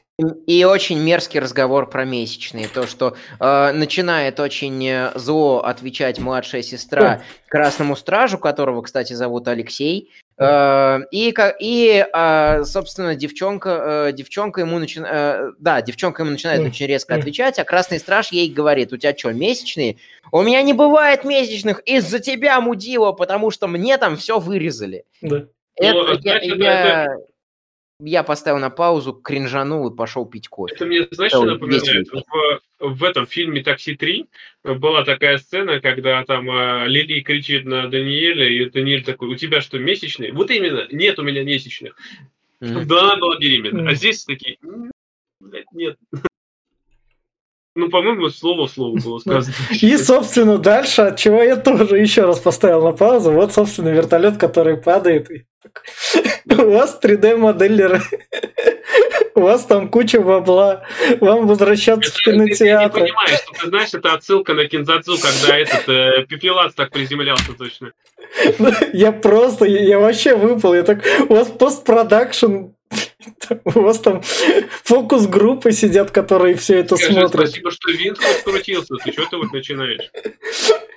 [0.47, 2.69] и очень мерзкий разговор про месячные.
[2.69, 9.49] То, что э, начинает очень э, зло отвечать младшая сестра Красному Стражу, которого, кстати, зовут
[9.49, 10.13] Алексей.
[10.39, 15.55] Э, и, и э, собственно, девчонка, э, девчонка ему начинает...
[15.59, 19.33] Да, девчонка ему начинает очень резко отвечать, а Красный Страж ей говорит, у тебя что,
[19.33, 19.97] месячные?
[20.31, 25.05] У меня не бывает месячных из-за тебя, мудила, потому что мне там все вырезали.
[25.21, 25.45] Да.
[25.77, 27.05] Это, ну, я, значит, я...
[27.05, 27.17] это
[28.05, 30.75] я поставил на паузу, кринжанул и пошел пить кофе.
[30.75, 32.09] Это мне, знаешь, что напоминает?
[32.11, 37.89] В, в этом фильме «Такси 3» была такая сцена, когда там э, Лили кричит на
[37.89, 40.33] Даниэля, и Даниэль такой, у тебя что, месячные?
[40.33, 41.97] Вот именно, нет у меня месячных.
[42.61, 42.85] Mm-hmm.
[42.85, 43.83] Да, она была беременна.
[43.83, 43.91] Mm-hmm.
[43.91, 44.59] А здесь такие,
[45.73, 45.97] нет.
[47.75, 49.55] Ну, по-моему, слово слово было сказано.
[49.71, 54.37] И, собственно, дальше, от чего я тоже еще раз поставил на паузу, вот, собственно, вертолет,
[54.37, 55.29] который падает.
[56.51, 58.03] У вас 3D-моделеры.
[59.35, 60.85] У вас там куча бабла.
[61.21, 62.93] Вам возвращаться в кинотеатр.
[62.93, 66.91] Ты, не понимаешь, что ты знаешь, это отсылка на Кинзадзу, когда этот э, пепелац так
[66.91, 67.93] приземлялся точно.
[68.93, 70.75] Я просто, я, я вообще выпал.
[70.75, 72.73] Я так, у вас постпродакшн
[73.65, 74.23] у вас там
[74.85, 77.49] фокус-группы сидят, которые все это Скажи, смотрят.
[77.49, 78.95] Спасибо, что винт открутился.
[79.05, 80.11] Ты что ты вот начинаешь?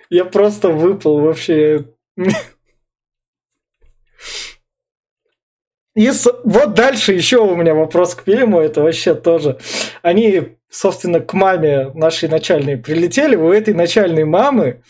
[0.10, 1.86] Я просто выпал вообще.
[5.96, 6.12] И
[6.44, 9.58] вот дальше еще у меня вопрос к фильму, это вообще тоже.
[10.02, 14.84] Они, собственно, к маме нашей начальной прилетели, у этой начальной мамы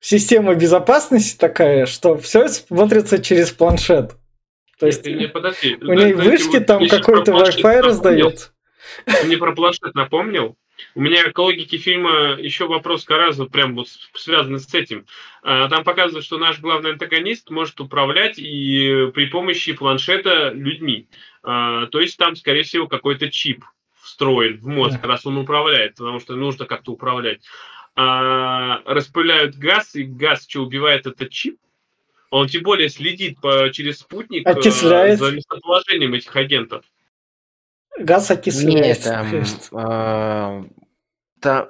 [0.00, 4.16] система безопасности такая, что все смотрится через планшет.
[4.80, 8.52] То есть не, подожди, у нее вышки там какой-то Wi-Fi раздает.
[9.24, 10.56] мне про планшет напомнил.
[10.94, 15.04] У меня к логике фильма еще вопрос Каразу, прям вот связанный с этим.
[15.42, 21.06] А, там показывают, что наш главный антагонист может управлять и при помощи планшета людьми.
[21.42, 23.62] А, то есть там, скорее всего, какой-то чип
[24.00, 27.42] встроен в мозг, раз он управляет, потому что нужно как-то управлять.
[27.94, 31.58] А, распыляют газ, и газ что убивает этот чип,
[32.30, 35.18] он тем более следит по, через спутник э, Отчисляет.
[35.18, 36.84] за местоположением этих агентов.
[37.98, 38.74] Газ окисляет.
[38.74, 39.26] Нет, там,
[39.72, 40.64] а,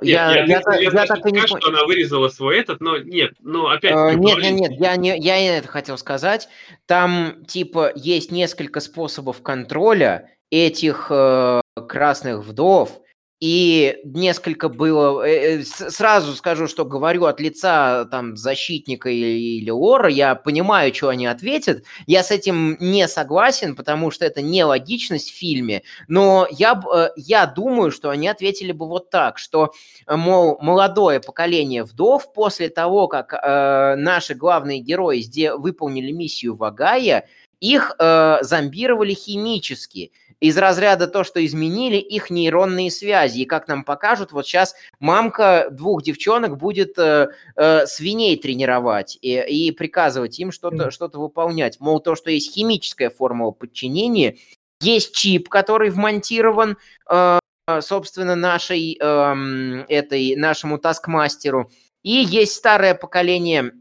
[0.02, 1.58] я, я, я, я, я, я так и не понял.
[1.58, 3.92] что она вырезала свой этот, но нет, ну опять...
[3.92, 6.48] Uh, нет, нет, нет, я не, я не это хотел сказать.
[6.86, 13.00] Там, типа, есть несколько способов контроля этих э, красных вдов,
[13.40, 15.22] и несколько было...
[15.22, 21.08] Э, э, сразу скажу, что говорю от лица там защитника или лора, я понимаю, что
[21.08, 21.82] они ответят.
[22.06, 25.82] Я с этим не согласен, потому что это нелогичность в фильме.
[26.06, 29.72] Но я, э, я думаю, что они ответили бы вот так, что,
[30.06, 35.24] мол, молодое поколение вдов после того, как э, наши главные герои
[35.56, 37.26] выполнили миссию Вагая,
[37.60, 43.40] их э, зомбировали химически из разряда то, что изменили их нейронные связи.
[43.40, 49.38] И как нам покажут, вот сейчас мамка двух девчонок будет э, э, свиней тренировать и,
[49.38, 51.78] и приказывать им что-то что выполнять.
[51.80, 54.36] Мол, то, что есть химическая формула подчинения,
[54.80, 56.78] есть чип, который вмонтирован,
[57.10, 57.38] э,
[57.80, 61.70] собственно, нашей, э, этой, нашему таскмастеру,
[62.02, 63.72] и есть старое поколение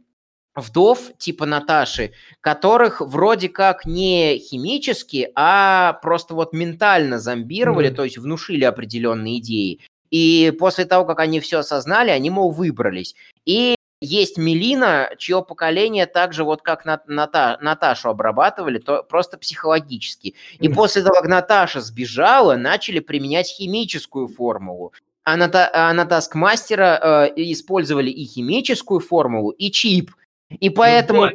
[0.60, 7.96] вдов типа Наташи, которых вроде как не химически, а просто вот ментально зомбировали, mm.
[7.96, 9.80] то есть внушили определенные идеи.
[10.12, 13.16] И после того, как они все осознали, они, мол, выбрались.
[13.46, 20.36] И есть Мелина, чье поколение также вот как Ната, Наташу обрабатывали, то просто психологически.
[20.60, 20.74] И mm.
[20.74, 24.94] после того, как Наташа сбежала, начали применять химическую формулу.
[25.26, 30.12] А на, а на Таскмастера э, использовали и химическую формулу, и чип.
[30.50, 31.30] И поэтому...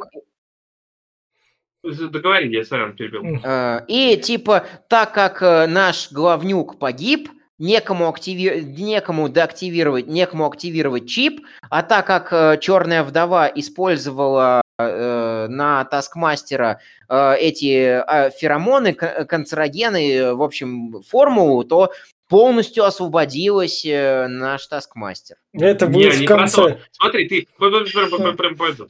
[1.83, 3.39] Ну, договори, я сам перебил.
[3.43, 8.63] Э, и типа, так как э, наш главнюк погиб, некому, активи...
[8.63, 16.79] некому деактивировать, некому активировать чип, а так как э, Черная Вдова использовала э, на Таскмастера
[17.07, 18.01] эти
[18.35, 21.91] феромоны, канцерогены, в общем, формулу, то
[22.27, 25.37] полностью освободилась э, наш таскмастер.
[25.53, 26.79] Это будет не, в конце.
[26.91, 27.47] Смотри, ты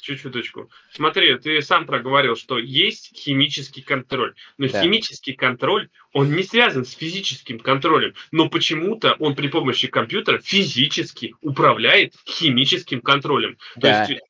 [0.01, 0.69] чуть-чуточку.
[0.93, 4.33] Смотри, ты сам проговорил, что есть химический контроль.
[4.57, 4.81] Но да.
[4.81, 8.13] химический контроль, он не связан с физическим контролем.
[8.31, 13.57] Но почему-то он при помощи компьютера физически управляет химическим контролем.
[13.75, 14.05] Да.
[14.05, 14.23] То есть,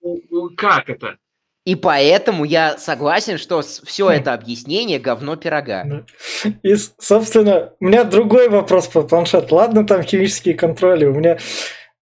[0.58, 1.18] как это?
[1.66, 6.06] И поэтому я согласен, что все это объяснение говно пирога.
[6.62, 9.56] И, собственно, у меня другой вопрос по планшету.
[9.56, 11.06] Ладно, там химические контроли.
[11.06, 11.40] У меня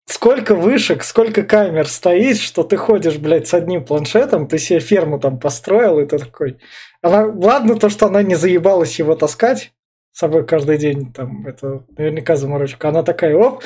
[0.04, 5.18] сколько вышек, сколько камер стоит, что ты ходишь, блядь, с одним планшетом, ты себе ферму
[5.18, 6.58] там построил, и ты такой...
[7.00, 9.72] Она, ладно то, что она не заебалась его таскать
[10.12, 12.88] с собой каждый день, там, это наверняка заморочка.
[12.88, 13.62] Она такая, оп,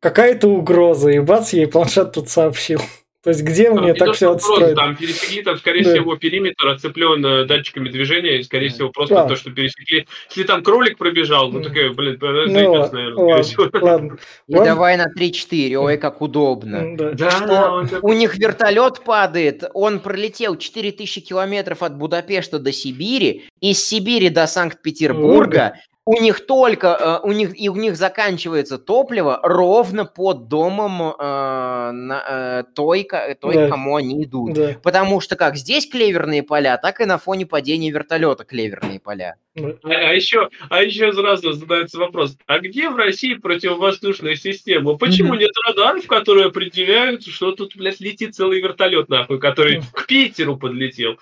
[0.00, 2.82] какая-то угроза, и бац, ей планшет тут сообщил.
[3.22, 4.74] То есть где там мне так все отстроить?
[4.74, 5.90] Там пересекли, там, скорее да.
[5.90, 9.28] всего, периметр оцеплен э, датчиками движения, и, скорее всего, просто да.
[9.28, 10.08] то, что пересекли.
[10.30, 14.18] Если там кролик пробежал, ну, такая, блин, ну, заебется, наверное, ладно, ладно.
[14.48, 14.64] И ладно.
[14.66, 16.96] давай на 3-4, ой, как удобно.
[16.96, 17.12] Да.
[17.12, 23.84] да что у них вертолет падает, он пролетел 4000 километров от Будапешта до Сибири, из
[23.84, 30.04] Сибири до Санкт-Петербурга, у них только, э, у них, и у них заканчивается топливо ровно
[30.04, 33.08] под домом э, на, э, той,
[33.40, 33.68] той да.
[33.68, 34.54] кому они идут.
[34.54, 34.76] Да.
[34.82, 39.36] Потому что как здесь клеверные поля, так и на фоне падения вертолета клеверные поля.
[39.56, 44.96] А, а еще, а еще сразу задается вопрос: а где в России противовоздушная система?
[44.96, 50.56] Почему нет радаров, которые определяют, что тут, блядь, летит целый вертолет, нахуй, который к Питеру
[50.56, 51.18] подлетел?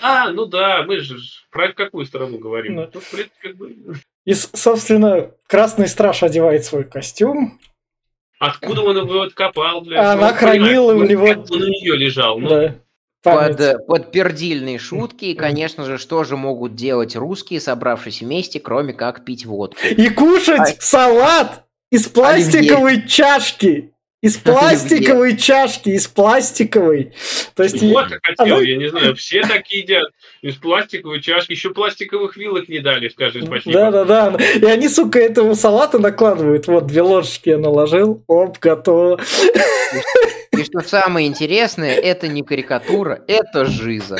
[0.00, 1.18] А, ну да, мы же
[1.50, 2.76] про какую страну говорим?
[2.76, 2.86] Да.
[2.86, 3.74] Тут, блядь, как бы...
[4.24, 7.60] И, собственно, Красный Страж одевает свой костюм.
[8.38, 10.04] Откуда он его откопал, блядь?
[10.04, 11.26] Она ну, хранила у него...
[11.26, 12.38] Он у нее лежал.
[12.38, 12.48] Ну.
[12.48, 12.74] Да.
[13.22, 18.92] Под, под пердильные шутки, и, конечно же, что же могут делать русские, собравшись вместе, кроме
[18.92, 19.80] как пить водку?
[19.86, 20.80] И кушать а...
[20.80, 23.08] салат из пластиковой Оливье.
[23.08, 23.93] чашки!
[24.24, 27.12] Из пластиковой чашки, из пластиковой.
[27.54, 30.08] То есть вот я хотел, я не знаю, все так едят.
[30.40, 33.90] Из пластиковой чашки, еще пластиковых вилок не дали, скажи спасибо.
[33.90, 34.42] Да-да-да.
[34.42, 36.66] И они, сука, этого салата накладывают.
[36.68, 38.24] Вот, две ложечки я наложил.
[38.26, 39.20] Оп, готово.
[40.52, 44.16] И что самое интересное, это не карикатура, это жиза.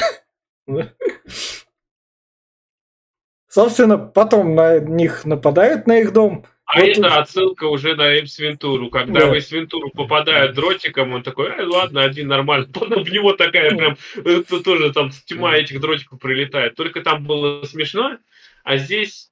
[3.49, 7.13] Собственно, потом на них нападают на их дом, а вот это тут...
[7.13, 8.91] отсылка уже на Эймс Вентуру.
[8.91, 9.27] Когда да.
[9.27, 12.69] в Эймс Вентуру попадает дротиком, он такой, э, ладно, один нормально.
[12.73, 16.75] Потом в него такая прям, это тоже там тьма этих дротиков прилетает.
[16.75, 18.19] Только там было смешно,
[18.63, 19.31] а здесь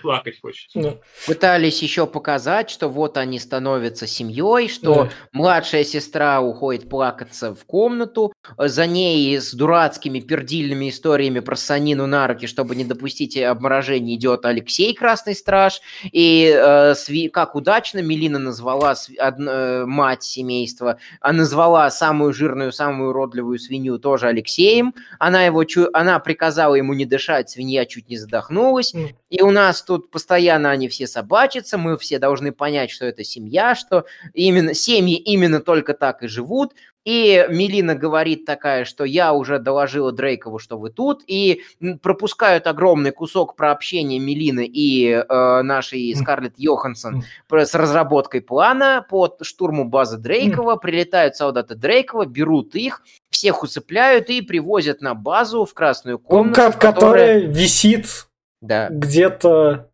[0.00, 0.80] плакать хочется.
[0.80, 0.96] Да.
[1.26, 5.10] Пытались еще показать, что вот они становятся семьей, что да.
[5.32, 12.26] младшая сестра уходит плакаться в комнату, за ней с дурацкими пердильными историями про Санину на
[12.26, 18.38] руки, чтобы не допустить обморожения, идет Алексей Красный Страж, и э, сви, как удачно Мелина
[18.38, 24.94] назвала св, од, э, мать семейства, а назвала самую жирную, самую уродливую свинью тоже Алексеем,
[25.18, 29.14] она его, она приказала ему не дышать, свинья чуть не задохнулась, mm.
[29.30, 33.74] и у нас тут постоянно они все собачатся, мы все должны понять, что это семья,
[33.74, 36.74] что именно семьи именно только так и живут.
[37.04, 41.62] И Мелина говорит такая, что я уже доложила Дрейкову, что вы тут, и
[42.02, 49.36] пропускают огромный кусок про общение Мелины и э, нашей Скарлетт Йоханссон с разработкой плана по
[49.42, 50.76] штурму базы Дрейкова.
[50.76, 56.54] Прилетают солдаты Дрейкова, берут их, всех усыпляют и привозят на базу в красную комнату.
[56.54, 58.28] Которая, которая висит
[58.62, 58.88] да.
[58.88, 59.90] где-то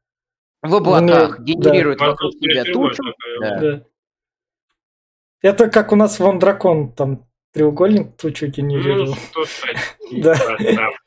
[0.63, 2.11] в облаках, генерирует да.
[2.11, 3.03] вокруг себя тучу.
[3.41, 3.59] Да.
[3.59, 3.83] Да.
[5.43, 9.17] Это как у нас вон дракон, там треугольник тучу генерировал.
[9.35, 9.45] Ну,
[10.11, 10.59] типа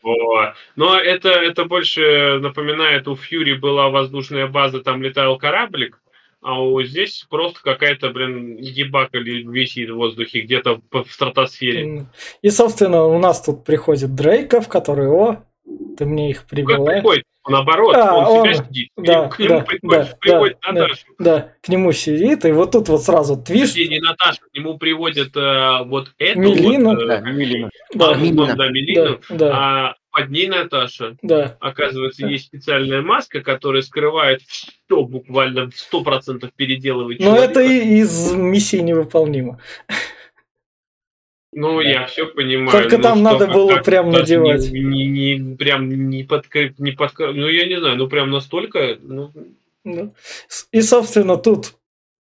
[0.04, 0.54] да.
[0.76, 6.02] Но это, это больше напоминает, у Фьюри была воздушная база, там летал кораблик,
[6.42, 12.06] а вот здесь просто какая-то, блин, ебака висит в воздухе где-то в стратосфере.
[12.42, 15.44] И, собственно, у нас тут приходит Дрейков, который, о,
[15.98, 16.86] ты мне их привела.
[16.86, 17.24] Как приходит?
[17.48, 18.90] Наоборот, а, он, он себя сидит.
[18.96, 21.06] Да, к нему да, приходит, да, приводит да, Наташу.
[21.20, 23.76] Да, да, к нему сидит, и вот тут вот сразу твиш.
[23.76, 26.92] Не, не Наташа, к нему приводят э, вот эту Милину.
[26.92, 27.70] Вот, э, да, Милину.
[27.94, 28.56] Да, Милина.
[28.56, 29.20] да, Милину.
[29.30, 29.52] Да, да.
[29.56, 31.18] А под ней Наташа.
[31.24, 31.58] Да.
[31.60, 32.30] Оказывается, да.
[32.30, 37.20] есть специальная маска, которая скрывает все буквально в сто процентов переделывает.
[37.20, 37.52] Но человека.
[37.52, 39.60] это и из миссии невыполнимо.
[41.56, 41.90] Ну, да.
[41.90, 42.72] я все понимаю.
[42.72, 44.72] Только ну, там надо было прям надевать.
[44.72, 46.46] Не, не, не, прям не под,
[46.78, 47.12] не под...
[47.20, 48.98] Ну, я не знаю, ну, прям настолько...
[49.02, 49.32] Ну...
[49.84, 50.14] Ну.
[50.72, 51.74] И, собственно, тут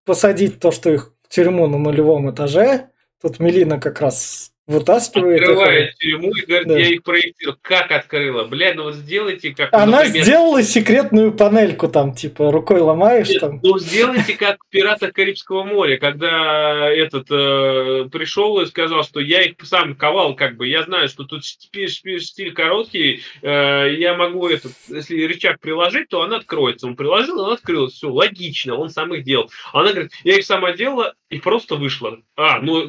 [0.05, 2.89] посадить то, что их в тюрьму на нулевом этаже,
[3.21, 5.41] тут Мелина как раз вытаскивает.
[5.41, 5.97] Открывает их.
[5.97, 6.77] тюрьму и говорит, да.
[6.77, 7.57] я их проектирую.
[7.61, 8.45] Как открыла?
[8.45, 9.73] Бля, ну вот сделайте как...
[9.73, 10.23] Она например...
[10.23, 13.59] сделала секретную панельку там, типа, рукой ломаешь Нет, там.
[13.61, 19.41] Ну сделайте как в «Пиратах Карибского моря», когда этот э, пришел и сказал, что я
[19.41, 24.71] их сам ковал, как бы, я знаю, что тут стиль короткий, э, я могу этот,
[24.87, 26.87] если рычаг приложить, то она откроется.
[26.87, 29.49] Он приложил, она открылась, все, логично, он сам их делал.
[29.73, 32.21] Она говорит, я их сама делала и просто вышла.
[32.35, 32.87] А, ну,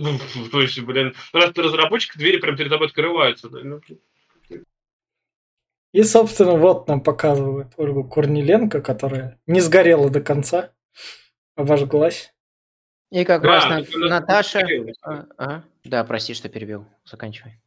[0.53, 3.49] то есть, блин, раз ты разработчик, двери прям перед тобой открываются.
[3.49, 3.81] Ну,
[5.93, 10.73] и, собственно, вот нам показывают Ольгу Корниленко, которая не сгорела до конца,
[11.55, 12.35] обожглась.
[13.11, 13.65] И как а, раз
[13.95, 14.67] на, Наташа...
[15.03, 16.85] А, а, да, прости, что перебил.
[17.05, 17.61] Заканчивай.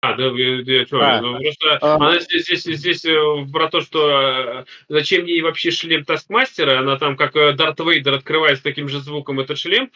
[0.00, 3.80] А, да, я, что, а, ну, просто а, она здесь, здесь, здесь э, про то,
[3.80, 8.62] что э, зачем ей вообще шлем Таскмастера, она там как э, Дарт Вейдер открывает с
[8.62, 9.90] таким же звуком этот шлем,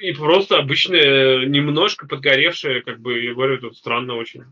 [0.00, 4.46] и просто обычная, немножко подгоревшая, как бы, я говорю, тут странно очень.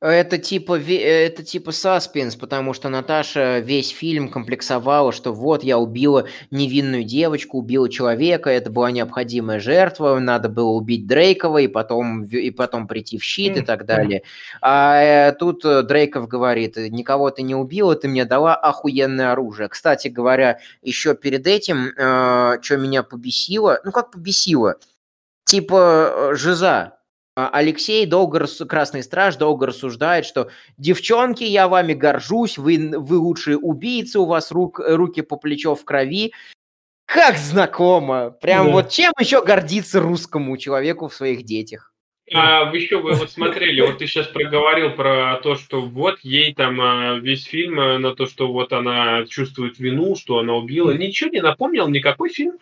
[0.00, 6.26] Это типа, это типа саспенс, потому что Наташа весь фильм комплексовала, что вот я убила
[6.50, 12.50] невинную девочку, убила человека, это была необходимая жертва, надо было убить Дрейкова и потом, и
[12.50, 14.22] потом прийти в щит и так далее.
[14.62, 19.68] А э, тут Дрейков говорит, никого ты не убила, ты мне дала охуенное оружие.
[19.68, 24.76] Кстати говоря, еще перед этим, э, что меня побесило, ну как побесило,
[25.44, 26.99] типа э, Жиза,
[27.48, 34.18] Алексей долго, Красный Страж долго рассуждает, что девчонки, я вами горжусь, вы, вы лучшие убийцы,
[34.18, 36.32] у вас рук, руки по плечо в крови.
[37.06, 38.30] Как знакомо!
[38.30, 38.72] Прям да.
[38.72, 41.90] вот чем еще гордиться русскому человеку в своих детях?
[42.32, 46.54] А вы еще вы вот смотрели, вот ты сейчас проговорил про то, что вот ей
[46.54, 50.92] там а, весь фильм а, на то, что вот она чувствует вину, что она убила.
[50.92, 52.58] Ничего не напомнил, никакой фильм.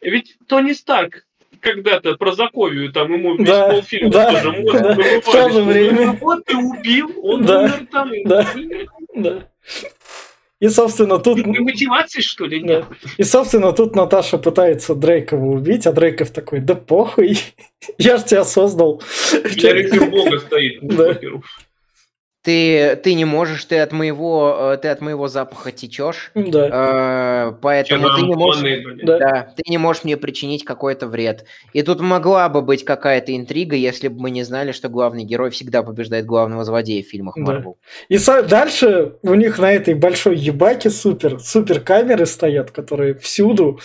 [0.00, 1.26] Ведь Тони Старк
[1.60, 5.62] когда-то про Заковию, там ему весь да, полфильма да, тоже мозг да, В то же
[5.62, 6.12] время.
[6.20, 8.10] Вот ты убил, он да, умер там.
[8.24, 8.46] Да,
[9.14, 9.48] да.
[10.60, 11.38] И, собственно, тут...
[11.38, 12.84] И мотивации, что ли, нет?
[12.88, 13.10] Да.
[13.16, 17.38] И, собственно, тут Наташа пытается Дрейкова убить, а Дрейков такой, да похуй,
[17.98, 19.02] я ж тебя создал.
[19.32, 21.18] У меня Бога стоит, да.
[22.42, 27.50] Ты, ты не можешь, ты от моего, э, ты от моего запаха течешь, да.
[27.50, 28.62] э, поэтому ты не можешь,
[29.02, 29.18] да.
[29.18, 31.44] да, ты не можешь мне причинить какой-то вред.
[31.74, 35.50] И тут могла бы быть какая-то интрига, если бы мы не знали, что главный герой
[35.50, 37.76] всегда побеждает главного злодея в фильмах Марвел.
[37.78, 38.14] Да.
[38.14, 43.80] И со- дальше у них на этой большой ебаке супер, супер камеры стоят, которые всюду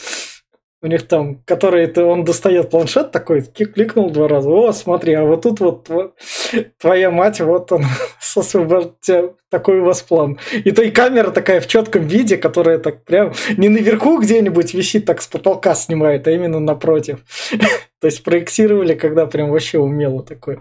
[0.85, 5.23] у них там, который это он достает планшет такой, кликнул два раза, о, смотри, а
[5.23, 5.89] вот тут вот
[6.79, 7.85] твоя мать, вот он
[8.35, 10.37] освобождает, такой у вас план.
[10.53, 15.05] И то и камера такая в четком виде, которая так прям не наверху где-нибудь висит,
[15.05, 17.21] так с потолка снимает, а именно напротив.
[17.99, 20.59] То есть проектировали, когда прям вообще умело такое.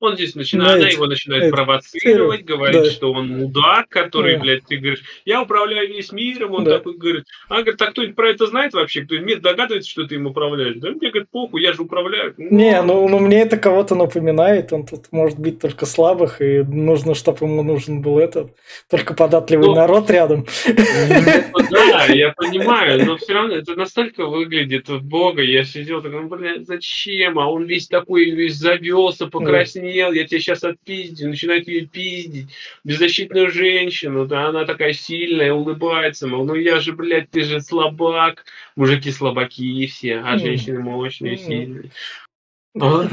[0.00, 2.90] Он здесь начинает, она его начинает это, провоцировать, говорит, да.
[2.90, 4.40] что он мудак, который, да.
[4.40, 6.78] блядь, ты говоришь, я управляю весь миром, он да.
[6.78, 9.02] такой говорит, а говорит, а кто-нибудь про это знает вообще?
[9.02, 10.76] Кто-нибудь догадывается, что ты им управляешь?
[10.76, 12.32] Да мне, говорит, похуй, я же управляю.
[12.36, 16.62] Ну, не, ну, ну мне это кого-то напоминает, он тут может быть только слабых, и
[16.62, 18.54] нужно, чтобы ему нужен был этот,
[18.88, 19.72] только податливый но...
[19.72, 20.46] Ну, народ рядом.
[21.70, 26.28] Да, я понимаю, но все равно это настолько выглядит в бога, я сидел такой, ну,
[26.28, 27.36] блядь, зачем?
[27.40, 32.48] А он весь такой, весь завелся, покраснел, охренел, я тебя сейчас отпиздю, начинает ее пиздить,
[32.84, 38.44] беззащитную женщину, да, она такая сильная, улыбается, мол, ну я же, блядь, ты же слабак,
[38.76, 41.90] мужики слабаки все, а женщины мощные, сильные.
[42.74, 43.08] Ну,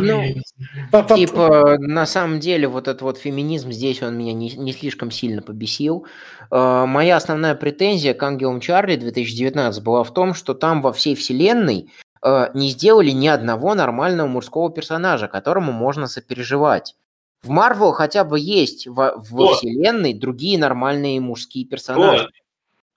[1.15, 5.41] типа, на самом деле, вот этот вот феминизм здесь, он меня не, не слишком сильно
[5.41, 6.05] побесил.
[6.51, 11.15] Э, моя основная претензия к Ангелам Чарли 2019 была в том, что там во всей
[11.15, 11.89] вселенной
[12.25, 16.95] э, не сделали ни одного нормального мужского персонажа, которому можно сопереживать.
[17.43, 22.29] В Марвел хотя бы есть во, во вселенной другие нормальные мужские персонажи.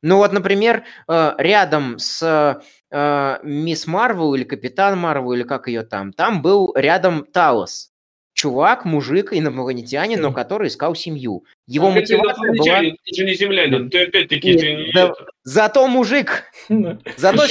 [0.03, 5.83] Ну вот, например, э, рядом с э, Мисс Марвел или Капитан Марвел, или как ее
[5.83, 7.91] там, там был рядом Талос.
[8.33, 11.45] Чувак, мужик, инопланетянин, но который искал семью.
[11.67, 12.79] Его а мотивация была...
[13.05, 14.55] Ты же не землянин, ты опять-таки...
[14.55, 14.93] Не...
[14.95, 15.13] Да,
[15.43, 16.45] зато мужик.
[17.17, 17.47] Зато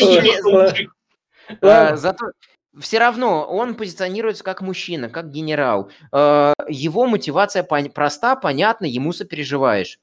[1.62, 2.32] А, зато
[2.80, 5.92] все равно он позиционируется как мужчина, как генерал.
[6.12, 10.00] А, его мотивация проста, понятна, ему сопереживаешь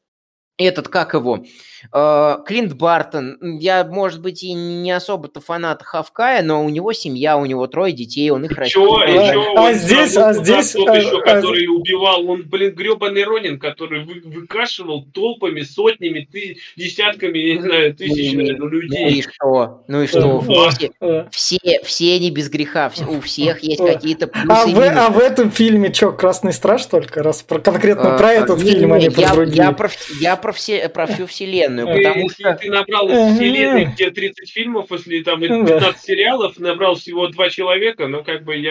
[0.56, 1.44] этот, как его,
[1.92, 7.36] э, Клинт Бартон, я, может быть, и не особо-то фанат Хавкая, но у него семья,
[7.36, 8.74] у него трое детей, он их растет.
[8.74, 10.72] Чё, а, а здесь, а здесь...
[10.72, 16.28] Тот а, еще, а, который убивал, он, блин, гребаный Ронин, который вы, выкашивал толпами, сотнями,
[16.30, 19.04] ты, десятками, не знаю, тысячами ну, людей.
[19.04, 19.84] Ну и что?
[19.88, 20.38] Ну и что?
[20.38, 21.28] А, все, а.
[21.30, 25.50] все, все не без греха, у всех есть какие-то плюсы а, в, а в этом
[25.50, 27.22] фильме что, Красный Страж только?
[27.24, 29.56] Раз про, конкретно а, про этот фильм, а не про я, другие.
[29.56, 29.90] Я про,
[30.20, 31.86] я про, все, про всю вселенную.
[31.86, 32.52] Потому если что...
[32.52, 38.08] ты набрал из вселенной, где 30 фильмов, если там 15 сериалов, набрал всего два человека,
[38.08, 38.70] ну как бы я.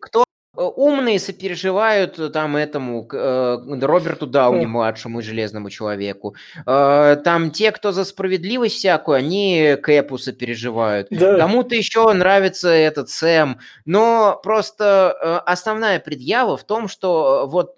[0.00, 0.29] Кто Э,
[0.60, 6.34] умные сопереживают э, там этому э, Роберту Дауни младшему железному человеку.
[6.66, 11.08] Э, там те, кто за справедливость всякую, они Кэпу сопереживают.
[11.10, 11.38] Да.
[11.38, 13.58] Кому-то еще нравится этот Сэм.
[13.84, 17.76] Но просто э, основная предъява в том, что э, вот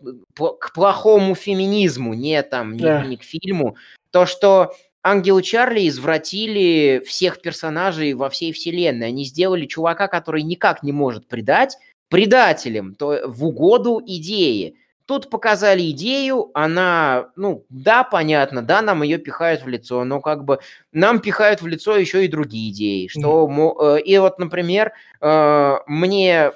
[0.58, 3.04] к плохому феминизму, не там, не, да.
[3.04, 3.76] не к фильму,
[4.10, 4.74] то, что
[5.04, 9.08] Ангелы Чарли извратили всех персонажей во всей вселенной.
[9.08, 11.76] Они сделали чувака, который никак не может предать,
[12.12, 14.74] предателем, то в угоду идее.
[15.06, 20.44] Тут показали идею, она, ну, да, понятно, да, нам ее пихают в лицо, но как
[20.44, 20.58] бы
[20.92, 24.02] нам пихают в лицо еще и другие идеи, что, mm.
[24.02, 24.92] и вот, например,
[25.22, 26.52] э, мне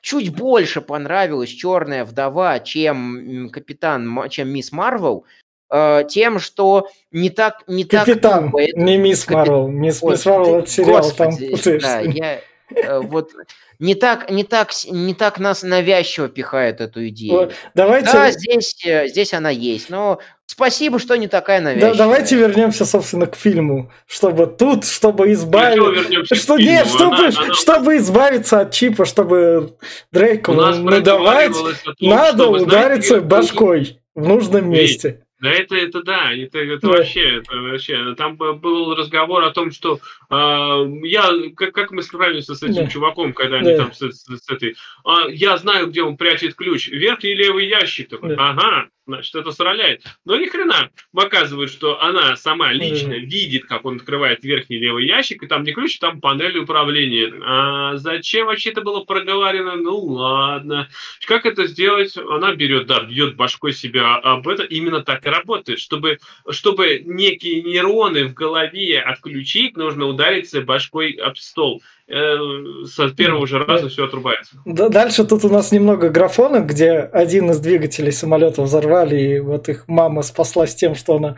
[0.00, 5.24] чуть больше понравилась Черная вдова, чем Капитан, чем Мисс Марвел,
[5.70, 8.52] э, тем, что не так, не Капитан, так.
[8.52, 11.30] Капитан, не Мисс Марвел, Мисс Марвел это сериал, там
[11.80, 12.40] Да, я
[13.02, 13.30] вот
[13.78, 17.50] не так, не так, не так нас навязчиво пихает эту идею.
[17.74, 18.12] Давайте...
[18.12, 21.92] Да, здесь, э, здесь она есть, но спасибо, что не такая навязчивая.
[21.92, 27.54] Да, давайте вернемся, собственно, к фильму, чтобы тут, чтобы избавиться, что нет, чтобы, она, она...
[27.54, 29.76] чтобы избавиться от чипа, чтобы
[30.10, 31.54] Дрейку надавать,
[32.00, 35.20] надо удариться знаете, башкой в нужном месте.
[35.38, 38.14] Да, это, это да, это, это вообще, это вообще.
[38.16, 42.90] Там был разговор о том, что э, я, как, как мы справимся с этим да.
[42.90, 43.78] чуваком, когда они да.
[43.78, 48.08] там с, с, с этой, э, я знаю, где он прячет ключ, верхний левый ящик,
[48.08, 48.50] такой, да.
[48.50, 50.04] ага, значит, это сраляет.
[50.24, 53.20] Но ни хрена, показывает, что она сама лично mm.
[53.20, 57.32] видит, как он открывает верхний левый ящик, и там не ключ, там панель управления.
[57.44, 59.76] А зачем вообще это было проговорено?
[59.76, 60.88] Ну ладно.
[61.26, 62.16] Как это сделать?
[62.16, 64.64] Она берет, да, бьет башкой себя об это.
[64.64, 65.78] Именно так и работает.
[65.78, 66.18] Чтобы,
[66.50, 71.82] чтобы некие нейроны в голове отключить, нужно удариться башкой об стол.
[72.08, 72.36] Э,
[72.84, 74.56] с первого же раза все отрубается.
[74.64, 79.84] Дальше тут у нас немного графона, где один из двигателей самолета взорвали, и вот их
[79.86, 81.36] мама спаслась тем, что она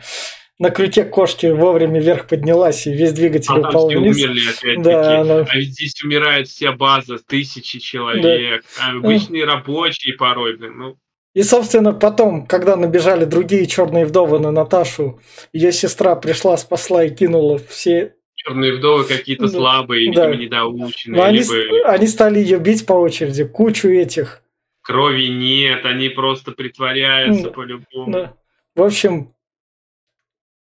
[0.59, 4.17] на крюке кошки вовремя вверх поднялась, и весь двигатель а упал вниз.
[4.17, 5.45] умерли опять да, она...
[5.49, 8.91] А ведь здесь умирает вся база, тысячи человек, да.
[8.91, 10.97] обычные рабочие порой, блин, ну...
[11.33, 15.21] И, собственно, потом, когда набежали другие черные вдовы на Наташу,
[15.53, 18.15] ее сестра пришла, спасла и кинула все
[18.49, 19.49] черные вдовы какие-то да.
[19.49, 20.27] слабые, да.
[20.27, 21.23] видимо, недоученные.
[21.23, 21.89] они, либо...
[21.89, 24.41] они стали ее бить по очереди, кучу этих.
[24.81, 27.49] Крови нет, они просто притворяются да.
[27.51, 28.11] по-любому.
[28.11, 28.33] Да.
[28.75, 29.33] В общем,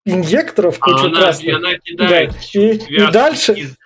[0.04, 1.48] инъекторов кучу а она, красных.
[1.48, 2.60] И она кидает да.
[2.60, 3.52] и, и дальше...
[3.54, 3.76] Из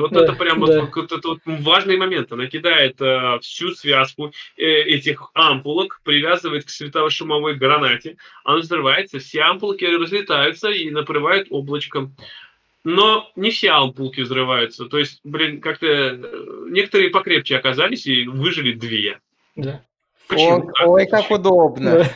[0.00, 2.32] Вот это прям вот, это важный момент.
[2.32, 8.16] Она кидает э, всю связку э, этих ампулок, привязывает к светово-шумовой гранате.
[8.44, 12.16] Она взрывается, все ампулки разлетаются и накрывают облачком.
[12.82, 14.86] Но не все ампулки взрываются.
[14.86, 16.16] То есть, блин, как-то э,
[16.70, 19.20] некоторые покрепче оказались и выжили две.
[19.56, 19.84] Да.
[20.30, 20.70] Почему?
[20.72, 20.88] так?
[20.88, 22.06] ой, как удобно.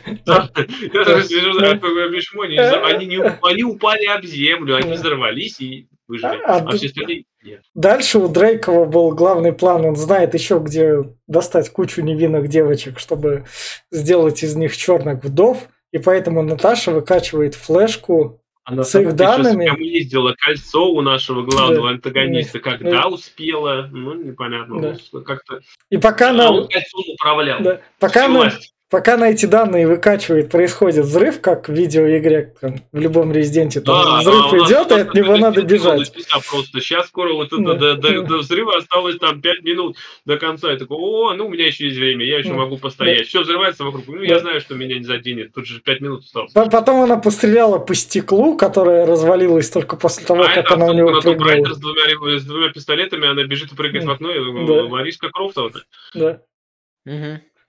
[2.85, 6.41] Они, не упали об землю, они взорвались и выжили.
[6.45, 7.63] А, А все остальные нет.
[7.75, 9.85] Дальше у Дрейкова был главный план.
[9.85, 13.45] Он знает еще, где достать кучу невинных девочек, чтобы
[13.91, 15.69] сделать из них черных вдов.
[15.93, 18.41] И поэтому Наташа выкачивает флешку.
[18.67, 22.71] Она С их данными- кому ездила кольцо у нашего главного антагониста, Да.
[22.71, 25.21] когда успела, ну, непонятно, Да.
[25.21, 25.61] как-то...
[25.91, 27.61] И пока А на, он кольцом управлял.
[27.63, 28.74] да, пока, Всю на, власть.
[28.91, 33.81] Пока на эти данные выкачивает, происходит взрыв, как в видеоигре там, в любом резиденте.
[33.81, 36.13] Там Да, взрыв а у нас идет, и от просто него надо бежать.
[36.51, 37.75] Просто сейчас скоро вот это Да.
[37.75, 40.71] до, до- до взрыва осталось там 5 минут до конца.
[40.71, 42.55] Я такой, о, ну у меня еще есть время, я еще Да.
[42.57, 43.27] могу постоять.
[43.27, 44.07] Все взрывается вокруг.
[44.07, 44.25] Ну, Да.
[44.25, 45.53] я знаю, что меня не заденет.
[45.53, 46.53] Тут же 5 минут осталось.
[46.53, 50.87] По- Потом она постреляла по стеклу, которое развалилось только после того, а как это она
[50.87, 51.75] у него прыгнула.
[51.75, 54.31] С двумя, с двумя пистолетами, она бежит и прыгает в окно.
[54.31, 54.89] и, э, Да.
[54.89, 55.73] Мариска Крофтова.
[56.15, 56.41] Да.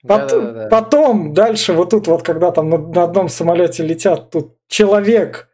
[0.02, 0.08] Мгм.
[0.08, 0.68] Пот- Да-да-да.
[0.68, 5.48] Потом, дальше, вот тут вот, когда там на, на одном самолете летят, тут человек,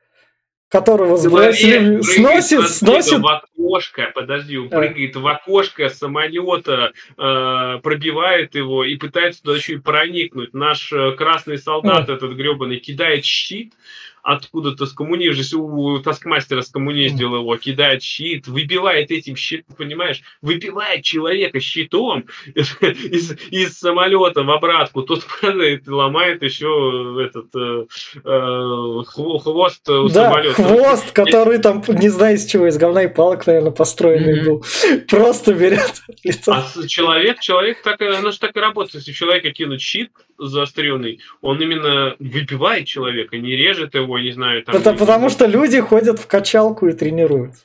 [0.68, 8.54] которого сбросили, Человек сносит, сносит, в окошко, подожди, он прыгает в окошко самолета, э, пробивает
[8.54, 10.54] его и пытается туда еще и проникнуть.
[10.54, 13.74] Наш э, красный солдат, этот гребаный, кидает щит
[14.22, 21.02] откуда-то с коммуни, же у таскмастера скоммуниздил его, кидает щит, выбивает этим щитом, понимаешь, выбивает
[21.02, 27.86] человека щитом из, из самолета в обратку, тот падает и ломает еще этот э,
[28.24, 30.54] э, хво- хвост у да, самолета.
[30.54, 34.64] хвост, который там, не знаю из чего, из говна и палок, наверное, построенный был,
[35.08, 36.52] просто берет лицо.
[36.52, 38.94] А с- человек, человек так, оно же так и работает.
[38.94, 44.64] Если человека кинуть щит заостренный, он именно выбивает человека, не режет его, не знаю.
[44.64, 47.64] Там, Это потому что люди ходят в качалку и тренируются.